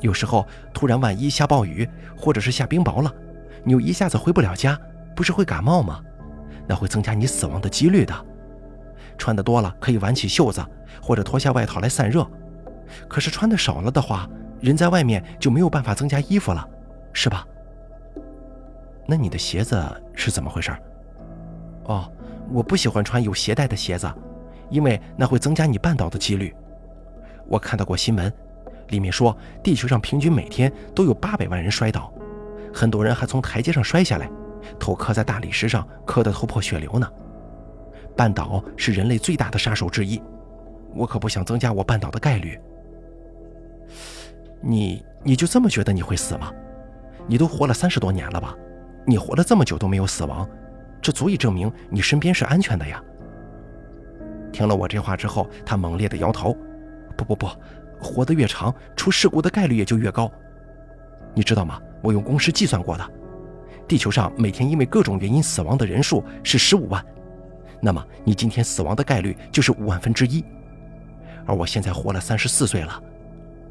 [0.00, 3.12] 有时候突然万一下暴雨，或者是下冰雹了，
[3.64, 4.78] 你又一下子回不了家，
[5.16, 6.00] 不是会感冒吗？
[6.68, 8.14] 那会增加你死亡的几率的。
[9.16, 10.64] 穿的多了可以挽起袖子，
[11.02, 12.24] 或者脱下外套来散热，
[13.08, 14.28] 可是穿的少了的话，
[14.60, 16.64] 人在外面就没有办法增加衣服了，
[17.12, 17.44] 是吧？
[19.04, 19.82] 那你的鞋子
[20.14, 20.70] 是怎么回事？
[21.86, 22.08] 哦，
[22.52, 24.08] 我不喜欢穿有鞋带的鞋子，
[24.70, 26.54] 因为那会增加你绊倒的几率。
[27.48, 28.32] 我看到过新闻。
[28.88, 32.12] 里面说，地球上平均每天都有八百万人摔倒，
[32.72, 34.30] 很多人还从台阶上摔下来，
[34.78, 37.06] 头磕在大理石上，磕得头破血流呢。
[38.16, 40.22] 绊倒是人类最大的杀手之一，
[40.94, 42.58] 我可不想增加我绊倒的概率。
[44.60, 46.50] 你你就这么觉得你会死吗？
[47.26, 48.56] 你都活了三十多年了吧？
[49.04, 50.48] 你活了这么久都没有死亡，
[51.02, 53.02] 这足以证明你身边是安全的呀。
[54.50, 56.56] 听了我这话之后，他猛烈地摇头
[57.18, 57.50] ：“不不不。”
[58.00, 60.30] 活得越长，出事故的概率也就越高，
[61.34, 61.82] 你知道吗？
[62.00, 63.04] 我用公式计算过的，
[63.88, 67.04] 地球上每天因为各种原因死亡的人数是十五万，
[67.80, 70.44] 那么你今天死亡的概率就是五万分之一，
[71.44, 73.02] 而我现在活了三十四岁了，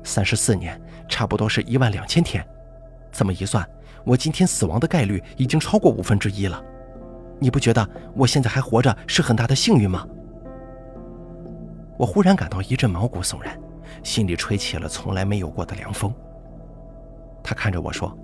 [0.04, 2.46] 三十四年差不多是一万两千天，
[3.14, 3.66] 这么一算，
[4.04, 6.62] 我今天死亡的概率已经超过五分之一了，
[7.40, 10.06] 你不觉得我现在还活着是很大的幸运吗？
[11.98, 13.60] 我忽然感到一阵毛骨悚然。
[14.04, 16.14] 心里吹起了从来没有过的凉风。
[17.44, 18.16] 他看着我说：“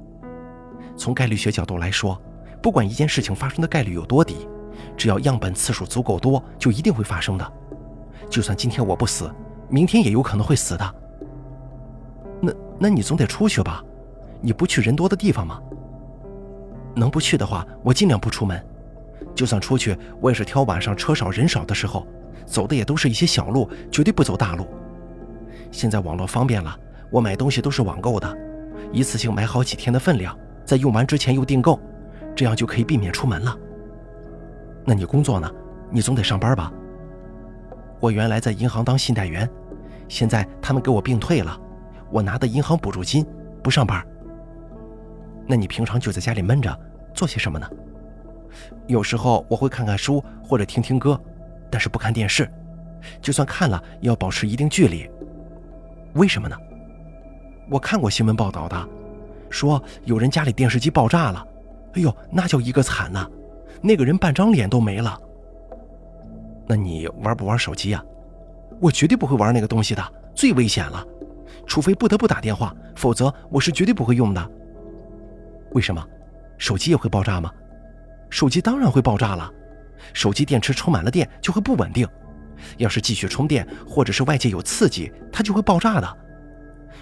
[0.96, 2.22] 从概率学角度来说，
[2.62, 4.48] 不管一件事情发生的概率有多低，
[4.96, 7.54] 只要样本次数足够多，就一定会发生的。
[8.30, 9.34] 就算今天我不死，
[9.70, 10.96] 明天也有可能会死的。
[12.42, 13.84] 那那你总得出去吧？
[14.42, 15.62] 你不去人多的地方吗？
[16.94, 18.64] 能不去的话，我尽量不出门。
[19.34, 22.06] 就算出去，我也是挑晚上车少人少的时候，
[22.46, 24.68] 走的也都是一些小路，绝对不走大路。”
[25.72, 26.78] 现在网络方便了，
[27.10, 28.38] 我买东西都是网购的，
[28.92, 31.80] 一次性买好几天的分量，在用完之前又订购，
[32.36, 33.58] 这样就可以避免出门了。
[34.86, 35.50] 那你工作呢？
[35.90, 36.72] 你总得上班吧？
[38.00, 39.50] 我原来在银行当信贷员，
[40.08, 41.60] 现在他们给我并退了，
[42.12, 43.26] 我拿的银行补助金，
[43.64, 44.06] 不上班。
[45.48, 46.78] 那你平常就在家里闷着，
[47.14, 47.68] 做些什么呢？
[48.88, 51.20] 有时候我会看看书或者听听歌，
[51.74, 52.48] 但是不看电视，
[53.20, 55.10] 就算看了也要保持一定距离。
[56.14, 56.56] 为什么呢？
[57.68, 58.88] 我看过新闻报道的，
[59.50, 61.44] 说有人家里电视机爆炸了，
[61.94, 63.28] 哎呦，那叫一个惨呐！
[63.82, 65.20] 那个人半张脸都没了。
[66.68, 68.06] 那你玩不玩手机呀？
[68.80, 71.04] 我绝对不会玩那个东西的，最危险了。
[71.66, 74.52] 除非不得不打电话，否则我是绝对不会用的。
[75.72, 76.08] 为什么？
[76.60, 77.52] 手机也会爆炸吗？
[78.30, 79.52] 手机当然会爆炸了。
[80.12, 82.08] 手机电池充满了电就会不稳定。
[82.78, 86.18] 要是继续充电，或者是外界有刺激，它就会爆炸的。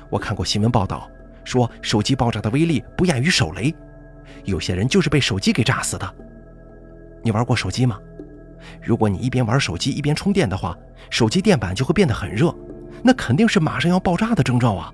[0.10, 1.10] 我看过新闻报道，
[1.44, 3.74] 说手机爆炸的威力不亚于手雷，
[4.44, 6.16] 有些人就是被手机给炸死的。
[7.24, 8.00] 你玩过手机吗？
[8.82, 10.78] 如果你一边玩手机一边充电的话，
[11.10, 12.54] 手机电板就会变得很热，
[13.04, 14.94] 那肯定是马上要爆炸的征兆啊！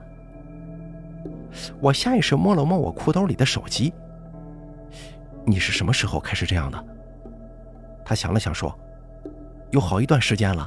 [1.80, 3.94] 我下意识摸了摸我裤兜里的手机。
[5.46, 6.86] 你是什么时候开始这样的？
[8.08, 8.74] 他想了想说。
[9.72, 10.66] 有好一段时间了，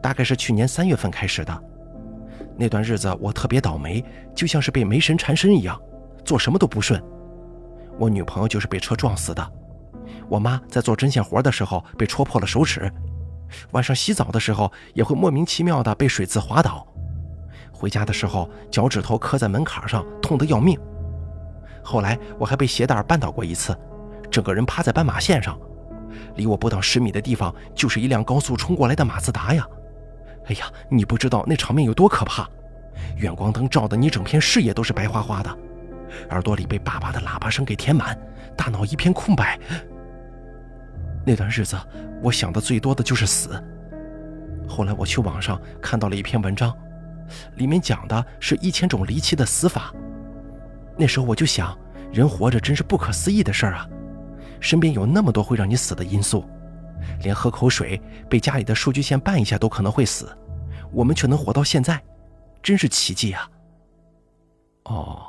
[0.00, 1.62] 大概是去年三月份开始的。
[2.56, 4.02] 那段日子我特别倒霉，
[4.34, 5.78] 就像是被霉神缠身一样，
[6.24, 7.02] 做什么都不顺。
[7.98, 9.52] 我女朋友就是被车撞死的，
[10.30, 12.90] 我妈在做针线活的时候被戳破了手指，
[13.72, 16.86] 晚上洗澡的时候也会莫名其妙的被水渍滑倒，
[17.70, 20.80] 回家的时候脚趾头磕在门槛上，痛得要命。
[21.84, 23.78] 后来我还被鞋带绊倒过一次，
[24.30, 25.58] 整个人趴在斑马线上。
[26.36, 29.66] 离我不到十米的地方，就是一辆高速冲过来的马自达呀！
[30.46, 32.48] 哎呀，你不知道那场面有多可怕，
[33.16, 35.56] 远光灯照的你整片视野都是白花花的，
[36.30, 38.18] 耳朵里被叭叭的喇叭声给填满，
[38.56, 39.58] 大脑一片空白。
[41.24, 41.76] 那段日子，
[42.20, 43.50] 我想的最多的就是死。
[44.68, 46.74] 后来我去网上看到了一篇文章，
[47.56, 49.94] 里面讲的是一千种离奇的死法。
[50.96, 51.78] 那时候我就想，
[52.12, 53.88] 人活着真是不可思议的事儿啊！
[54.62, 56.44] 身边有那么多会让你死的因素，
[57.22, 60.34] 连喝口水被家里的数据线绊一下都可能会死，
[60.92, 62.00] 我们却能活到现在，
[62.62, 63.50] 真是奇迹啊！
[64.84, 65.26] 哦，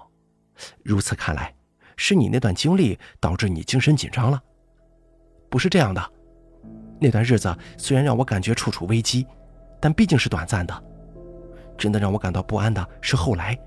[0.84, 1.52] 如此看来，
[1.98, 4.40] 是你那段经历导致你精神紧张了？
[5.50, 6.12] 不是这样的。
[7.00, 9.26] 那段日子虽然让我感觉处处危机，
[9.82, 10.84] 但毕竟是短暂的。
[11.76, 13.58] 真的让我感到不安的是后来，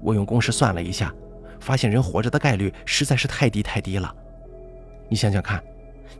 [0.00, 1.14] 我用公式算了一下，
[1.60, 4.12] 发现人活着的概率实在是太低太低了。
[5.08, 5.62] 你想想看，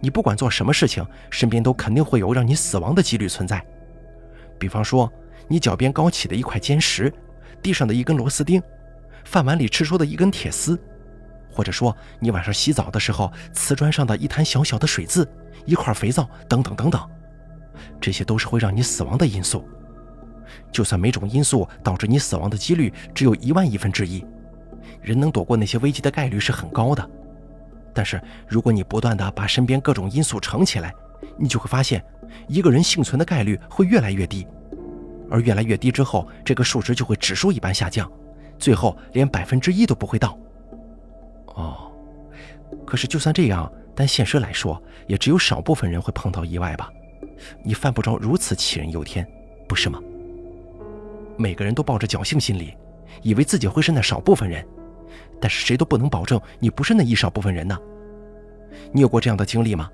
[0.01, 3.64] 你不管做什么事情，身边都肯定会有让你死亡的几率存在。
[4.59, 5.12] 比方说，
[5.49, 7.12] 你脚边高起的一块尖石，
[7.62, 8.62] 地上的一根螺丝钉，
[9.25, 10.79] 饭碗里吃出的一根铁丝。
[11.51, 15.29] 或者说，你晚上洗澡的时候，瓷砖上的一滩小小的水渍，
[15.64, 17.01] 一块肥皂，等等等等，
[18.01, 19.64] 这些都是会让你死亡的因素。
[20.73, 24.25] 就算每种因素导致你死亡的几率只有一万亿分之一，
[25.01, 27.11] 人能躲过那些危机的概率是很高的。
[27.94, 30.92] 但是，如果你不断的把身边各种因素乘起来，
[31.38, 32.04] 你就会发现，
[32.48, 34.46] 一个人幸存的概率会越来越低，
[35.30, 38.11] 而越来越低之后，这个数值就会指数一般下降，
[38.59, 40.37] 最后连百分之一都不会到。
[41.54, 41.92] 哦，
[42.85, 46.90] 可是就算这样，但现实来说，也只有少部分人会碰到意外吧？
[47.62, 49.26] 你犯不着如此杞人忧天，
[49.68, 50.00] 不是吗？
[51.37, 52.76] 每个人都抱着侥幸心理，
[53.22, 54.66] 以为自己会是那少部分人，
[55.44, 57.78] 但是谁都不能保证你不是那一少部分人呢。
[58.90, 59.90] 你有过这样的经历吗？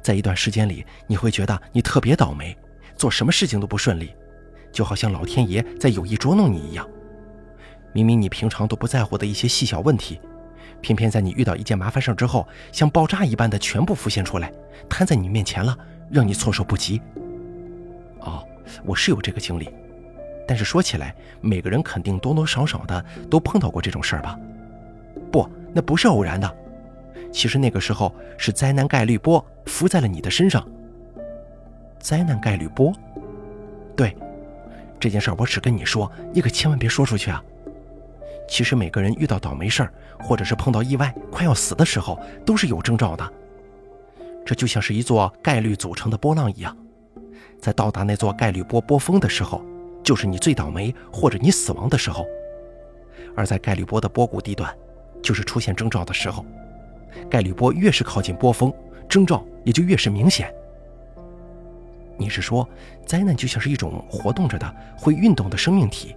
[0.00, 2.56] 在一段时间里，你会觉得你特别倒霉，
[2.96, 4.14] 做什么事情都不顺利，
[4.72, 6.88] 就好像老天爷在有意捉弄你一样。
[7.92, 10.18] 明明你平常都不在乎的一些细小问题。
[10.80, 14.50] 偏偏在你遇到一件麻烦事儿之后，像爆炸一般的全部浮现出来，
[14.88, 15.76] 摊在你面前了，
[16.10, 16.98] 让你措手不及。
[18.20, 18.42] 哦，
[18.86, 19.68] 我是有这个经历，
[20.46, 24.38] 但是说起来，每个人肯定多多少少的都碰到过这种事儿吧？
[25.30, 26.56] 不，那不是偶然的。
[27.30, 30.66] 其实那个时候是灾难概率波浮在了你的身上。
[31.98, 32.92] 灾难概率波？
[33.96, 34.16] 对，
[34.98, 37.42] 这件事我只跟你说，你可千万别说出去啊。
[38.48, 43.32] 其实每个人遇到倒霉事儿，或者是碰到意外快要死的时候，都是有征兆的。
[44.46, 46.74] 这就像是一座概率组成的波浪一样，
[47.60, 49.62] 在到达那座概率波波峰的时候，
[50.02, 52.24] 就是你最倒霉或者你死亡的时候；
[53.36, 54.74] 而在概率波的波谷地段，
[55.22, 56.44] 就是出现征兆的时候。
[57.30, 58.72] 概率波越是靠近波峰，
[59.08, 60.52] 征兆也就越是明显。
[62.16, 62.68] 你是说，
[63.06, 66.16] 灾难就像是一种活动着的、会运动的生命体，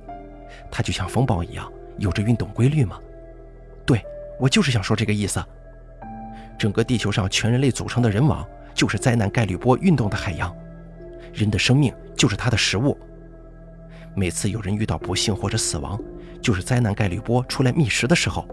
[0.69, 1.71] 它就像风暴一样。
[1.97, 2.99] 有着运动规律吗？
[3.85, 4.03] 对
[4.39, 5.43] 我就是想说这个意思。
[6.57, 10.55] 整个地球上全人类组成的人网，就是灾难概率波运动的海洋，
[11.33, 12.97] 人的生命就是它的食物。
[14.15, 15.99] 每次有人遇到不幸或者死亡，
[16.41, 18.47] 就是灾难概率波出来觅食的时候。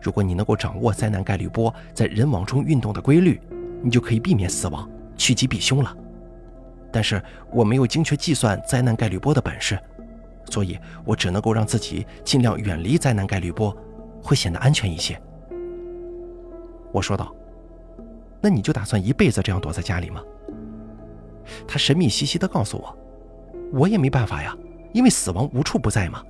[0.00, 3.40] 如果你能够掌握灾难概率波在人网中运动的规律，
[3.82, 5.96] 你就可以避免死亡，趋吉避凶了。
[6.92, 9.78] 但是我没有精确计算灾难概率波的本事。
[10.50, 13.76] 所以，我只能够让自己尽量远离灾难概率波，
[14.20, 15.20] 会显得安全一些。
[16.90, 17.32] 我说道
[18.42, 20.20] ：“那你就打算一辈子这样躲在家里吗？”
[21.68, 22.98] 他神秘兮兮地告诉我
[23.72, 24.56] ：“我也没办法呀，
[24.92, 26.20] 因为死亡无处不在嘛。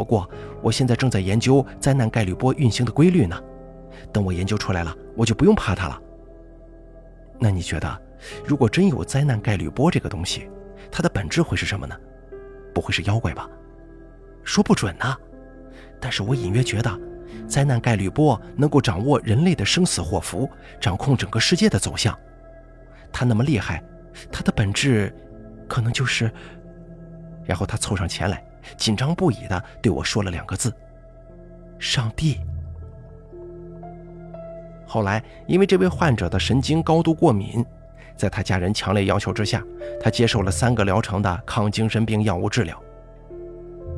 [0.00, 0.26] 不过，
[0.62, 3.38] 我现在正在研究灾难概率波运行的规律呢。
[4.10, 6.02] 等我研究出来了，我就不用怕它了。
[7.38, 8.02] 那你觉得，
[8.42, 10.48] 如果真有灾难概率波这个东西，
[10.90, 11.94] 它的本质会是什么呢？”
[12.74, 13.46] 不会是妖怪吧？
[14.42, 15.14] 说不准呢。
[16.00, 16.98] 但是我隐约觉得，
[17.46, 20.48] 灾难概率波能够掌握人类的生死祸福，
[20.80, 22.18] 掌控整个世界的走向。
[23.12, 23.84] 它那么厉害，
[24.32, 25.14] 它的本质，
[25.68, 26.32] 可能就是……
[27.44, 28.42] 然后他凑上前来，
[28.76, 30.72] 紧张不已的对我说了两个字
[31.78, 32.40] ：“上帝。”
[34.86, 37.64] 后来，因为这位患者的神经高度过敏。
[38.16, 39.64] 在他家人强烈要求之下，
[39.98, 42.78] 他接受了三个疗程的抗精神病药物治疗。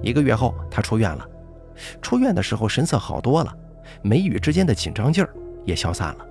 [0.00, 1.28] 一个月后，他出院了。
[2.00, 3.52] 出院的时候神色好多了，
[4.00, 5.34] 眉宇之间的紧张劲儿
[5.64, 6.26] 也消散了。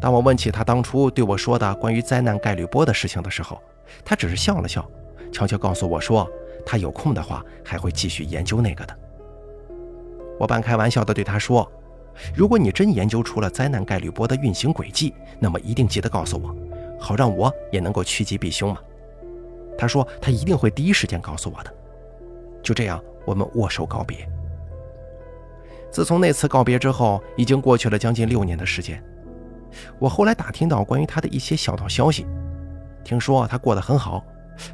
[0.00, 3.62] 当我问起他当初对我说的关于灾难概率波的事情的时候，
[4.04, 4.84] 他只是笑了笑，
[5.30, 6.28] 悄悄告诉我说，
[6.64, 8.96] 他有空的话还会继续研究那个的。
[10.38, 11.70] 我半开玩笑地对他说。
[12.34, 16.54] 如果你真研究出了灾难概率波的运行轨迹，那么一定记得告诉我，
[16.98, 18.78] 好让我也能够趋吉避凶嘛。
[19.78, 21.72] 他说他一定会第一时间告诉我的。
[22.62, 24.28] 就这样，我们握手告别。
[25.90, 29.02] 自从那次告别之后，已经过去了将近六年的时间。
[29.98, 32.26] 我后来打听到关于他的一些小道消息，
[33.02, 34.22] 听说他过得很好，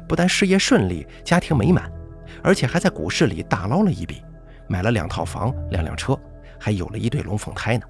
[0.07, 1.91] 不但事业顺利、家庭美满，
[2.43, 4.23] 而且还在股市里大捞了一笔，
[4.67, 6.17] 买了两套房、两辆车，
[6.59, 7.85] 还有了一对龙凤胎呢。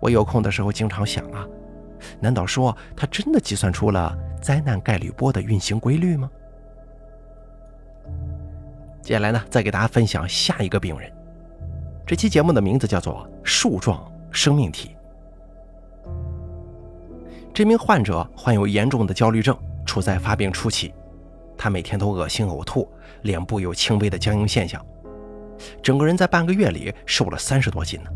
[0.00, 1.46] 我有空的时候经常想啊，
[2.20, 6.30] 难道说他真的计算出了灾难概率波的运行规律吗？
[9.00, 11.10] 接下来呢，再给大家分享下一个病人。
[12.06, 14.94] 这期节目的名字叫做“树状生命体”。
[17.54, 20.92] 这名患者患有严重的焦虑症，处在发病初期。
[21.56, 22.90] 他每天都恶心呕吐，
[23.22, 24.84] 脸部有轻微的僵硬现象，
[25.82, 28.10] 整个人在半个月里瘦了三十多斤呢。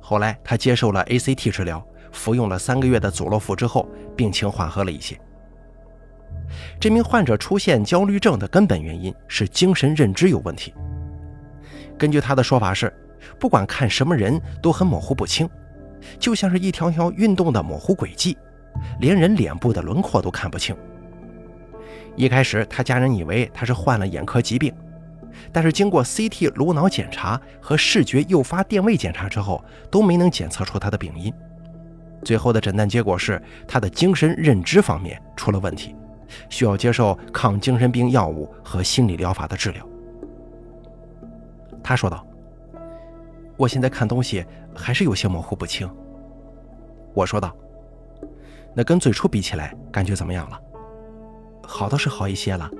[0.00, 5.18] 后来他接受了 ACT 治疗，服用了三个月的佐洛夫之后，病情缓和了一些。
[6.78, 10.74] 这名患者出现焦虑症的根本原因是精神认知有问题。
[11.98, 12.92] 根据他的说法是，
[13.38, 15.48] 不管看什么人都很模糊不清，
[16.18, 18.36] 就像是一条条运动的模糊轨迹，
[19.00, 20.76] 连人脸部的轮廓都看不清。
[22.16, 24.72] 一开始他家人以为他是患了眼科疾病，
[25.52, 31.32] 但是经过 CT 颅脑检查和视觉诱发电位检查之后，都没能检测出他的病因。
[32.22, 35.94] 最后的诊断结果是他的精神认知方面出了问题，
[36.48, 39.86] 需要接受抗精神病药物和心理疗法的治疗。
[41.82, 42.26] 他说道
[43.58, 44.42] ：“我现在看东西
[44.74, 45.90] 还是有些模糊不清。”
[47.12, 47.54] 我说道
[48.74, 50.60] ：“那跟最初比起来，感觉怎么样了
[51.62, 52.70] ？”“好倒是好一些了。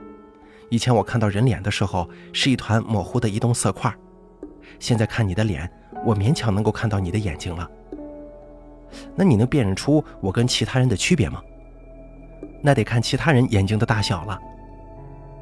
[0.71, 3.95] 以前我看到人脸的时候是一团模糊的移动色块，
[4.79, 5.71] 现在看你的脸，
[6.05, 7.71] 我勉强能够看到你的眼睛了。
[9.15, 11.41] 那你能辨认出我跟其他人的区别吗？
[12.63, 14.39] 那得看其他人眼睛的大小了。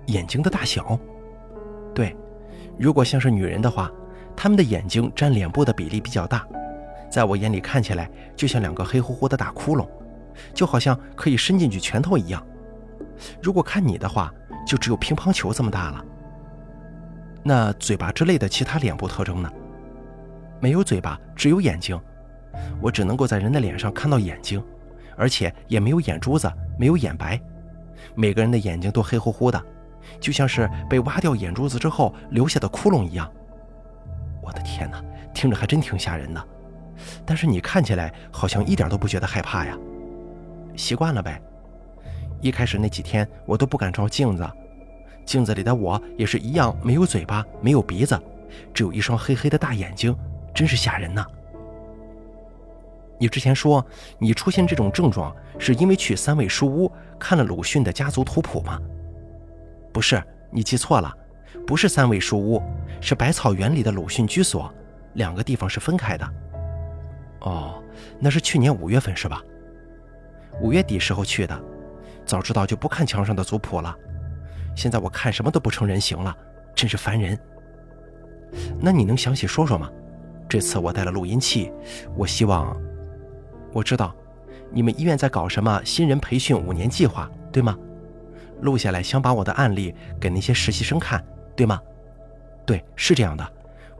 [0.06, 0.98] 眼睛的大小？
[1.94, 2.16] 对。”
[2.78, 3.92] 如果像是女人的话，
[4.34, 6.44] 她们的眼睛占脸部的比例比较大，
[7.10, 9.86] 在我眼里看起来就像两个黑乎乎的大窟窿，
[10.54, 12.44] 就好像可以伸进去拳头一样。
[13.42, 14.32] 如果看你的话，
[14.66, 16.04] 就只有乒乓球这么大了。
[17.42, 19.50] 那嘴巴之类的其他脸部特征呢？
[20.60, 22.00] 没有嘴巴，只有眼睛。
[22.80, 24.62] 我只能够在人的脸上看到眼睛，
[25.16, 27.40] 而且也没有眼珠子，没有眼白。
[28.14, 29.60] 每个人的眼睛都黑乎乎的。
[30.20, 33.30] 就像是被挖掉眼珠子之后留下的窟窿一样。
[34.42, 35.02] 我的天哪，
[35.32, 36.48] 听着还真挺吓人的。
[37.24, 39.76] 但是你看起来好像一点都不觉得害怕呀。
[40.76, 41.40] 习惯了呗。
[42.40, 44.48] 一开始那几天我都不敢照镜子，
[45.24, 48.20] 镜子里的我也是一样，没有嘴巴，没有鼻子，
[48.74, 50.16] 只有一双黑黑的大眼睛，
[50.54, 51.24] 真是吓人呐。
[53.18, 53.84] 你之前说
[54.18, 58.80] 你出现这种症状是因为去三味书屋看了鲁迅的家族图谱吗？
[59.92, 60.20] 不是，
[60.50, 61.16] 你记错了，
[61.64, 62.60] 不是三味书屋，
[63.00, 64.74] 是百草园里的鲁迅居所，
[65.14, 66.28] 两个地方是分开的。
[67.42, 67.80] 哦，
[68.18, 69.40] 那是去年五月份是吧？
[70.62, 71.60] 五月底时候去的，
[72.24, 73.94] 早知道就不看墙上的族谱了。
[74.76, 76.34] 现在我看什么都不成人形了，
[76.74, 77.38] 真是烦人。
[78.80, 79.90] 那你能详细说说吗？
[80.48, 81.72] 这次我带了录音器，
[82.16, 82.76] 我希望……
[83.72, 84.14] 我知道，
[84.70, 87.76] 你们医院在搞什么新人培训五年计划，对吗？
[88.60, 91.24] 录下来，想把我的案例给那些实习生看，
[91.56, 91.80] 对吗？
[92.64, 93.44] 对，是这样的。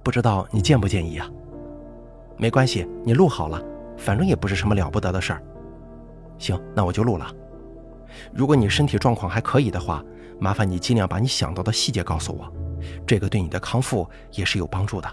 [0.05, 1.29] 不知道你建不建议啊？
[2.37, 3.61] 没关系，你录好了，
[3.97, 5.43] 反正也不是什么了不得的事儿。
[6.39, 7.31] 行，那我就录了。
[8.33, 10.05] 如果你身体状况还可以的话，
[10.39, 12.53] 麻烦你尽量把你想到的细节告诉我，
[13.07, 15.09] 这个对你的康复也是有帮助的。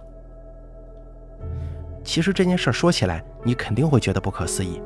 [2.04, 4.82] 其实这件事说起来，你肯定会觉得不可思议。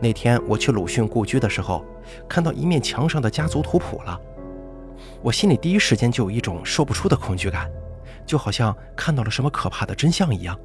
[0.00, 1.84] 那天我去鲁迅故居的时候，
[2.28, 4.20] 看到一面墙上的家族图谱了，
[5.22, 7.70] 我心里第一时间就有一种说不出的恐惧感，
[8.24, 10.58] 就好像看到了什么可怕的真相一样。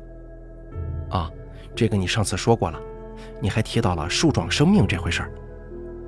[1.10, 1.32] 啊，
[1.74, 2.80] 这个你上次说过了，
[3.40, 5.32] 你还提到了树状生命这回事儿。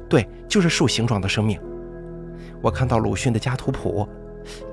[0.10, 1.60] 对，就是树形状的生命。
[2.62, 4.08] 我看到鲁迅的家图谱，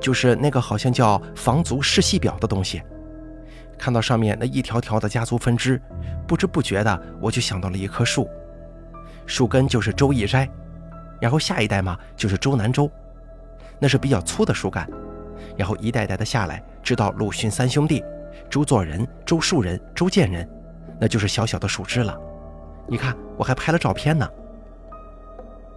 [0.00, 2.82] 就是那个好像叫房族世系表的东西。
[3.78, 5.80] 看到上面那一条条的家族分支，
[6.28, 8.28] 不知不觉的我就想到了一棵树，
[9.26, 10.46] 树根就是周易斋，
[11.18, 12.90] 然后下一代嘛就是周南周，
[13.78, 14.86] 那是比较粗的树干，
[15.56, 18.04] 然后一代代的下来，直到鲁迅三兄弟，
[18.50, 20.46] 周作人、周树人、周建人，
[21.00, 22.14] 那就是小小的树枝了。
[22.90, 24.28] 你看，我还拍了照片呢。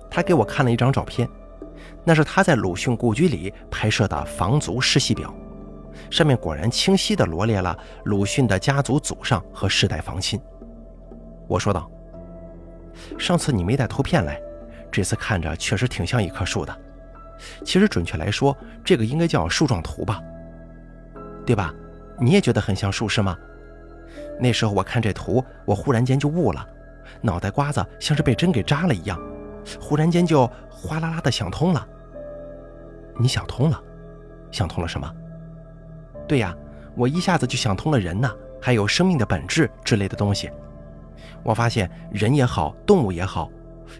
[0.10, 1.30] 他给我看了一张照片，
[2.04, 5.32] 那是他在鲁迅故居里拍摄的房族世系表。
[6.10, 10.42] 上面果然清晰地罗列了鲁迅的家族祖上和世代房亲。
[11.48, 11.88] 我说道
[13.20, 14.42] ：“上次你没带图片来，
[14.92, 16.76] 这次看着确实挺像一棵树的。
[17.64, 20.20] 其实准确来说，这个应该叫树状图吧，
[21.46, 21.72] 对吧？
[22.20, 23.38] 你也觉得很像树是吗？
[24.40, 26.68] 那时候我看这图，我忽然间就悟了，
[27.22, 29.20] 脑袋瓜子像是被针给扎了一样，
[29.80, 31.88] 忽然间就哗啦啦的想通了。
[33.20, 33.82] 你想通了？
[34.52, 35.12] 想通了什么？
[36.28, 36.56] 对呀，
[36.96, 38.32] 我一下子就想通了人呐，
[38.62, 40.50] 还有生命的本质之类的东西。
[41.44, 43.50] 我发现人也好，动物也好，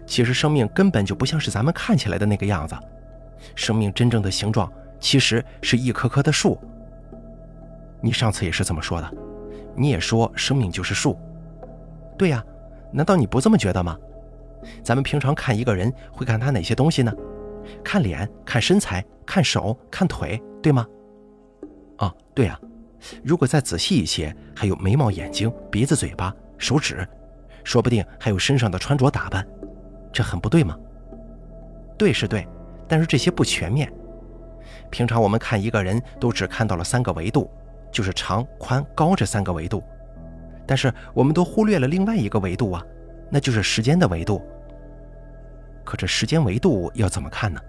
[0.06, 2.74] 其实生命根本就不像是咱们看起来的那个样子。
[3.54, 6.58] 生命真正的形状其实是一棵棵的树。
[8.00, 9.10] 你上次也是这么说的，
[9.76, 11.18] 你也说生命就是树。
[12.16, 12.42] 对呀，
[12.94, 13.98] 难道你不这么觉得吗？
[14.82, 17.12] 咱们平常看一个人会看他哪些东西呢？
[17.82, 20.86] 看脸、看身材、看手、看腿，对吗？
[21.96, 22.58] 啊，对呀。
[23.22, 27.06] 如果再仔细一些，还有眉毛、眼睛、鼻子、嘴巴、手指，
[27.64, 29.46] 说不定还有身上的穿着打扮，
[30.12, 30.78] 这很不对吗？
[31.98, 32.46] 对是对，
[32.88, 33.92] 但是这些不全面。
[34.88, 37.50] 平常我们看一个人都只看到了三个维度，
[37.92, 39.82] 就是长、宽、高这三个维度，
[40.66, 42.84] 但是我们都忽略了另外一个维度啊，
[43.30, 44.42] 那就是时间的维度。
[45.84, 47.60] 可这时间维度要怎么看呢？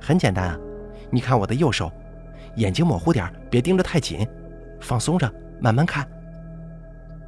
[0.00, 0.58] 很简单啊，
[1.10, 1.90] 你看我的右手，
[2.56, 4.26] 眼睛模糊点，别盯着太紧，
[4.80, 5.30] 放松着，
[5.60, 6.08] 慢慢看。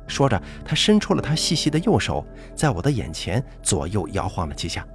[0.07, 4.87] 说着，他伸出了他细细的右手，在我的眼前左右摇晃了几下。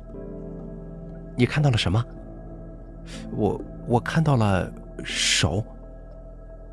[1.36, 2.04] 你看到了什么？
[3.32, 4.72] 我我看到了
[5.04, 5.64] 手。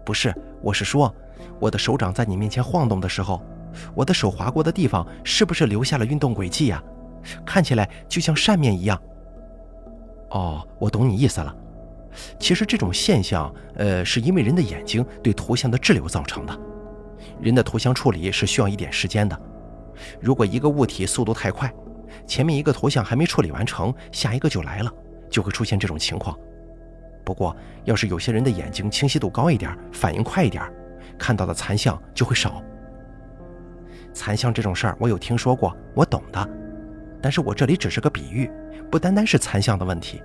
[0.05, 1.15] 不是，我是说，
[1.61, 3.43] 我的手掌在你面前晃动的时候，
[3.95, 6.83] 我的手划过的地方是不是留下了运动轨迹呀？
[7.45, 9.01] 看起来就像扇面一样。
[10.31, 11.55] 哦，我懂你意思了。
[12.39, 16.59] 其实这种现象，呃，是因为人的眼睛对图像的滞留造成的。
[17.41, 19.39] 人的图像处理是需要一点时间的。
[20.21, 21.73] 如果一个物体速度太快，
[22.27, 24.93] 前面一个图像还没处理完成，下一个就来了，
[25.31, 26.37] 就会出现这种情况。
[27.25, 30.63] 不过，要是有些人的眼睛清晰度高一点，反应快一点，
[31.19, 32.63] 看到的残像就会少。
[34.15, 36.49] 残像这种事儿，我有听说过，我懂的。
[37.21, 38.51] 但是我这里只是个比喻，
[38.91, 40.23] 不单单是残像的问题。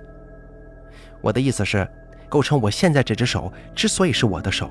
[1.20, 1.86] 我的意思是，
[2.28, 4.70] 构成我现在这只手之所以是我的手，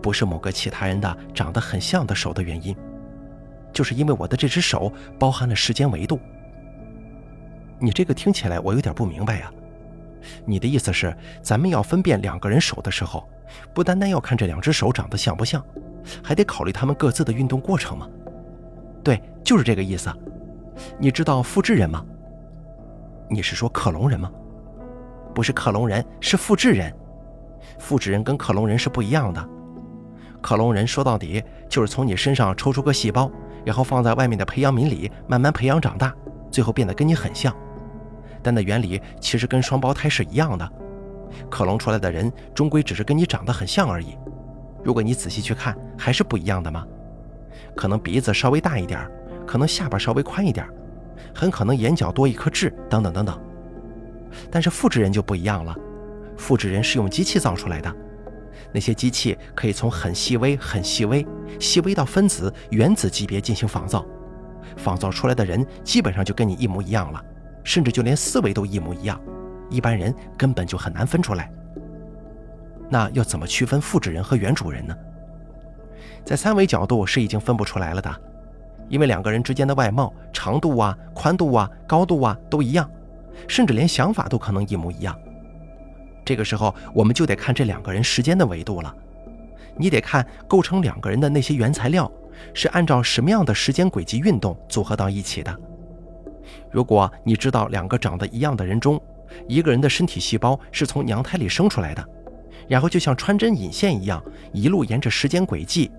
[0.00, 2.76] 不是某个其他人的长得很像的手的原因，
[3.72, 6.20] 就是因为我的这只手包含了时间维度。
[7.80, 9.52] 你这个听起来我有点不明白呀。
[10.44, 13.28] 你的意思是，咱们要分辨两个人手的时候，
[13.74, 15.64] 不单单要看这两只手长得像不像，
[16.22, 18.08] 还得考虑他们各自的运动过程吗？
[19.02, 20.12] 对，就是这个意思。
[20.98, 22.04] 你知道复制人吗？
[23.30, 24.30] 你是说克隆人吗？
[25.34, 26.92] 不是克隆人，是复制人。
[27.78, 29.48] 复制人跟克隆人是不一样的。
[30.40, 33.30] 克隆人说到底就是从你身上抽出个细胞，
[33.64, 36.14] 然后放在外面的培养皿里慢慢培养长大，
[36.50, 37.54] 最后变得跟你很像。
[38.42, 40.72] 但那原理其实跟双胞胎是一样的。
[41.50, 44.16] 克隆出来的人终归只是跟你长得很像而已。
[44.82, 46.86] 如果你仔细去看，还是不一样的吗？
[47.74, 49.08] 可能鼻子稍微大一点
[49.46, 50.66] 可能下巴稍微宽一点，
[51.34, 53.38] 很可能眼角多一颗痣，等等等等。
[54.50, 55.74] 但是复制人就不一样了，
[56.36, 57.94] 复制人是用机器造出来的，
[58.72, 61.26] 那些机器可以从很细微、很细微、
[61.58, 64.04] 细微到分子、原子级别进行仿造，
[64.76, 67.24] 仿造出来的人基本上就跟你一模一样了，
[67.68, 69.20] 甚至就连思维都一模一样，
[69.68, 71.52] 一般人根本就很难分出来。
[72.88, 74.96] 那要怎么区分复制人和原主人呢？
[76.24, 78.10] 在三维角度是已经分不出来了的。
[78.88, 82.90] 因为两个人之间的外貌、长度啊、宽度啊、高度啊都一样，
[83.46, 85.14] 甚至连想法都可能一模一样。
[86.24, 88.94] 这个时候，我们就得看这两个人时间的维度了。
[89.76, 92.10] 你得看构成两个人的那些原材料
[92.54, 95.54] 是按照什么样的时间轨迹运动组合到一起的。
[96.70, 99.00] 如果你知道两个长得一样的人中，
[99.46, 102.04] 一个人的身体细胞是从娘胎里生出来的，
[102.68, 104.22] 然后就像穿针引线一样，
[104.52, 105.90] 一路沿着时间轨迹，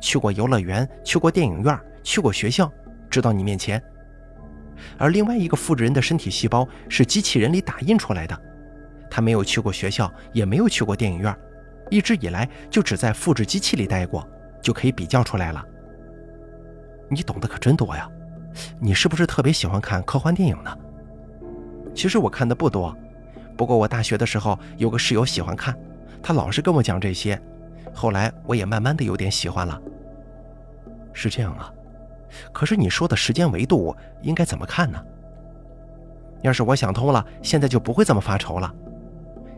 [0.00, 1.78] 去过游乐园，去过电影院。
[2.04, 2.72] 去过学校，
[3.10, 3.82] 知道你面前。
[4.96, 8.40] 而另外一个复制人的身体细胞是机器人里打印出来的，
[9.10, 11.36] 他没有去过学校，也没有去过电影院，
[11.90, 14.26] 一直以来就只在复制机器里待过，
[14.62, 15.62] 就可以比较出来了。
[17.10, 18.08] 你懂得可真多呀！
[18.78, 20.78] 你是不是特别喜欢看科幻电影呢？
[21.94, 22.96] 其实我看的不多，
[23.56, 25.76] 不过我大学的时候有个室友喜欢看，
[26.22, 27.40] 他老是跟我讲这些，
[27.92, 29.80] 后来我也慢慢的有点喜欢了。
[31.12, 31.72] 是这样啊。
[32.52, 35.02] 可是你说的时间维度应该怎么看呢？
[36.42, 38.72] 要是我想通了，现在就不会这么发愁了。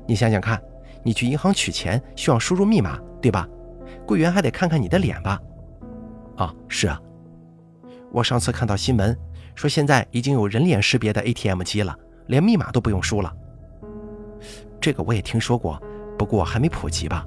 [0.07, 0.59] 你想想看，
[1.03, 3.46] 你去银行取钱需要输入密码，对吧？
[4.07, 5.38] 柜员还得看看你的脸吧？
[6.36, 6.98] 啊，是啊。
[8.12, 9.16] 我上次看到新闻
[9.54, 11.96] 说，现在已经有人脸识别的 ATM 机了，
[12.26, 13.32] 连密码都不用输了。
[14.80, 15.80] 这个我也听说过，
[16.18, 17.24] 不过还没普及吧？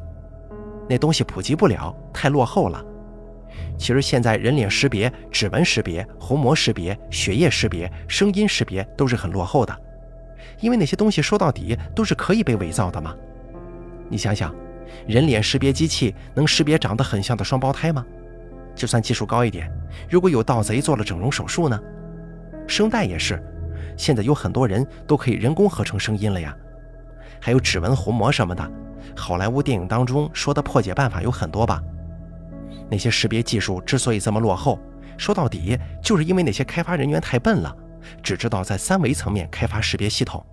[0.89, 2.84] 那东西普及不了，太落后了。
[3.77, 9.75] 其实现在人脸识别、指纹识别、虹膜识别、血液识别、声音识别都是很落后的，
[10.59, 13.15] 因为那些东西说到底都是可以被伪造的嘛。
[14.09, 14.53] 你想想，
[15.07, 18.05] 人脸识别机器能识别长得很像的双胞胎吗？
[18.76, 19.71] 就算技术高一点，
[20.09, 21.80] 如果有盗贼做了整容手术呢？
[22.67, 23.41] 声带也是，
[23.97, 26.55] 现在有很多人都可以人工合成声音了呀。
[27.41, 28.71] 还有指纹、虹膜什么的，
[29.15, 31.82] 好莱坞电影当中说的破解办法有很多吧？
[32.89, 34.80] 那些识别技术之所以这么落后，
[35.17, 37.76] 说到底就是因为那些开发人员太笨了，
[38.21, 40.43] 只知道在三维层面开发识别系统。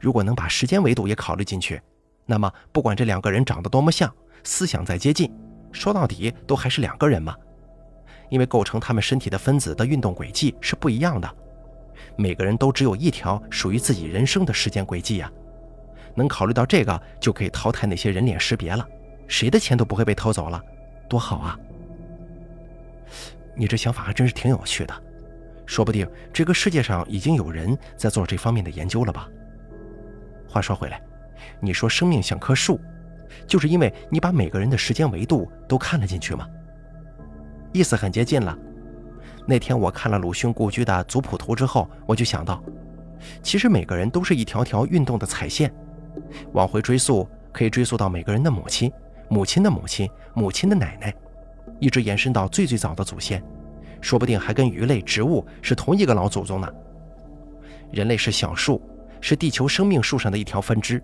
[0.00, 1.80] 如果能把时间维度也考虑进去，
[2.26, 5.32] 那么不管这两个人长得多么像，思想再接近，
[5.74, 7.36] 说到底都还是两个人嘛。
[8.30, 11.30] 因为构成他们身体的分子的运动轨迹是不一样的，
[12.16, 15.30] 每个人都只有一条属于自己人生的时间轨迹呀。
[16.14, 18.88] 能考虑到这个，就可以淘汰那些人脸识别了，
[19.28, 20.60] 谁的钱都不会被偷走了。
[21.08, 21.58] 多好啊！
[23.54, 25.02] 你这想法还真是挺有趣的，
[25.66, 29.28] 说不定这个世界上已经有人在做这方面的研究了吧？
[30.48, 31.00] 话说回来，
[31.60, 32.80] 你说生命像棵树，
[33.46, 36.48] 就是因为你把每个人的时间维度都看了进去吗？
[37.72, 38.56] 意思很接近了。
[39.46, 42.62] 那天我看了鲁迅故居的族谱图之后，我就想到，
[43.42, 45.72] 其实每个人都是一条条运动的彩线，
[46.52, 48.90] 往回追溯，可以追溯到每个人的母亲。
[49.28, 51.12] 母亲的母亲，母亲的奶奶，
[51.80, 53.42] 一直延伸到最最早的祖先，
[54.00, 56.72] 说不定还跟鱼类、植物是同一个老祖宗呢。
[57.90, 58.80] 人类是小树，
[59.20, 61.02] 是地球生命树上的一条分支。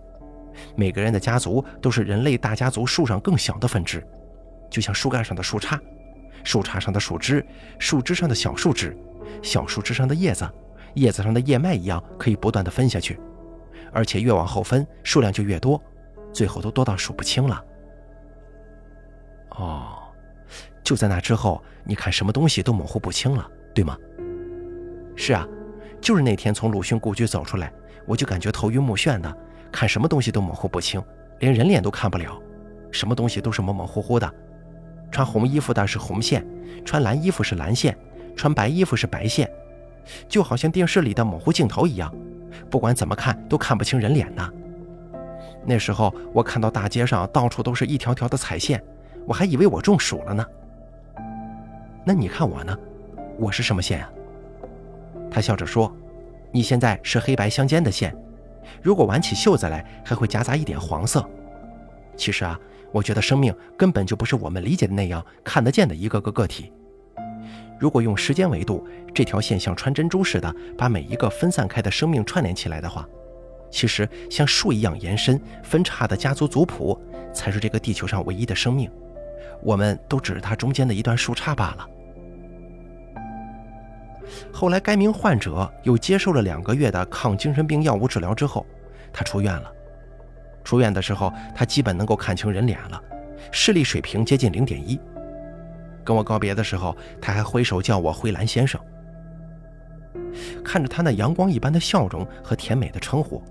[0.77, 4.07] 每个人的家族都是人类大家族树上更小的分支，
[4.71, 5.79] 就像树干上的树杈，
[6.45, 7.45] 树杈上的树枝，
[7.79, 8.97] 树枝上的小树枝，
[9.43, 10.49] 小树枝上的叶子，
[10.95, 13.19] 叶子上的叶脉一样，可以不断的分下去，
[13.93, 15.83] 而且越往后分，数量就越多，
[16.33, 17.65] 最后都多到数不清了。
[19.51, 19.99] 哦，
[20.83, 23.97] 就在那之后，你看什么东西都模糊不清了，对吗？
[25.17, 25.47] 是啊，
[26.01, 27.71] 就是那天从鲁迅故居走出来，
[28.07, 29.37] 我就感觉头晕目眩的，
[29.73, 31.03] 看什么东西都模糊不清，
[31.39, 32.41] 连人脸都看不了，
[32.91, 34.33] 什么东西都是模模糊糊的。
[35.11, 36.47] 穿红衣服的是红线，
[36.85, 37.97] 穿蓝衣服是蓝线，
[38.37, 39.51] 穿白衣服是白线，
[40.29, 42.15] 就好像电视里的模糊镜头一样，
[42.71, 44.49] 不管怎么看都看不清人脸呢。
[45.65, 48.83] 那时候我看到大街上到处都是一条条的彩线。
[49.27, 50.45] 我还以为我中暑了呢。
[52.05, 52.77] 那你看我呢？
[53.39, 54.11] 我是什么线啊？
[55.31, 55.95] 他笑着说
[56.51, 58.17] ：“你现在是黑白相间的线，
[58.83, 61.25] 如果挽起袖子来，还会夹杂一点黄色。
[62.17, 62.59] 其实啊，
[62.93, 66.73] 我觉得生命根本就不是我们理解的那样看得见的一个个个体。
[67.79, 73.09] 如果用时间维度，这条线像穿珍珠似的把每一个分散开的生命串联起来的话，
[73.71, 77.01] 其实像树一样延伸分叉的家族族谱，
[77.33, 78.91] 才是这个地球上唯一的生命。”
[79.63, 81.87] 我们都只是它中间的一段树杈罢了。
[84.53, 88.67] 后来，该名患者又接受了两个月的抗精神病药物治疗之后，
[89.13, 89.73] 他出院了。
[90.63, 93.03] 出院的时候，他基本能够看清人脸了，
[93.51, 95.01] 视力水平接近零点一。
[96.05, 98.81] 跟我告别的时候，他还挥手叫我“灰蓝先生”。
[100.65, 103.43] 看着他那阳光一般的笑容和甜美的称呼，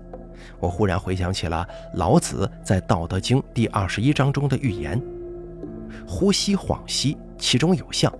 [0.58, 5.00] 我忽然回想起了老子在《道德经》第二十一章中的预言。
[6.06, 8.10] 呼吸恍兮，其中有象；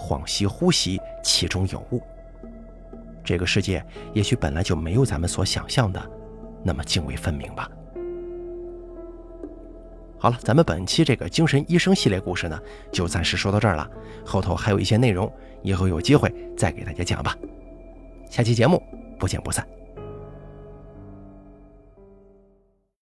[0.00, 2.00] 恍兮惚兮，其中有物。
[3.22, 3.84] 这个世界
[4.14, 6.02] 也许本来就没有咱们所想象的
[6.64, 7.70] 那么泾渭分明吧。
[10.18, 12.58] 好了，咱们本期这个精神医生系列故事呢，
[12.90, 13.88] 就暂时说到这儿了。
[14.24, 15.30] 后头还有一些内容，
[15.62, 17.36] 以后有机会再给大家讲吧。
[18.28, 18.82] 下期节目
[19.18, 19.66] 不见不散。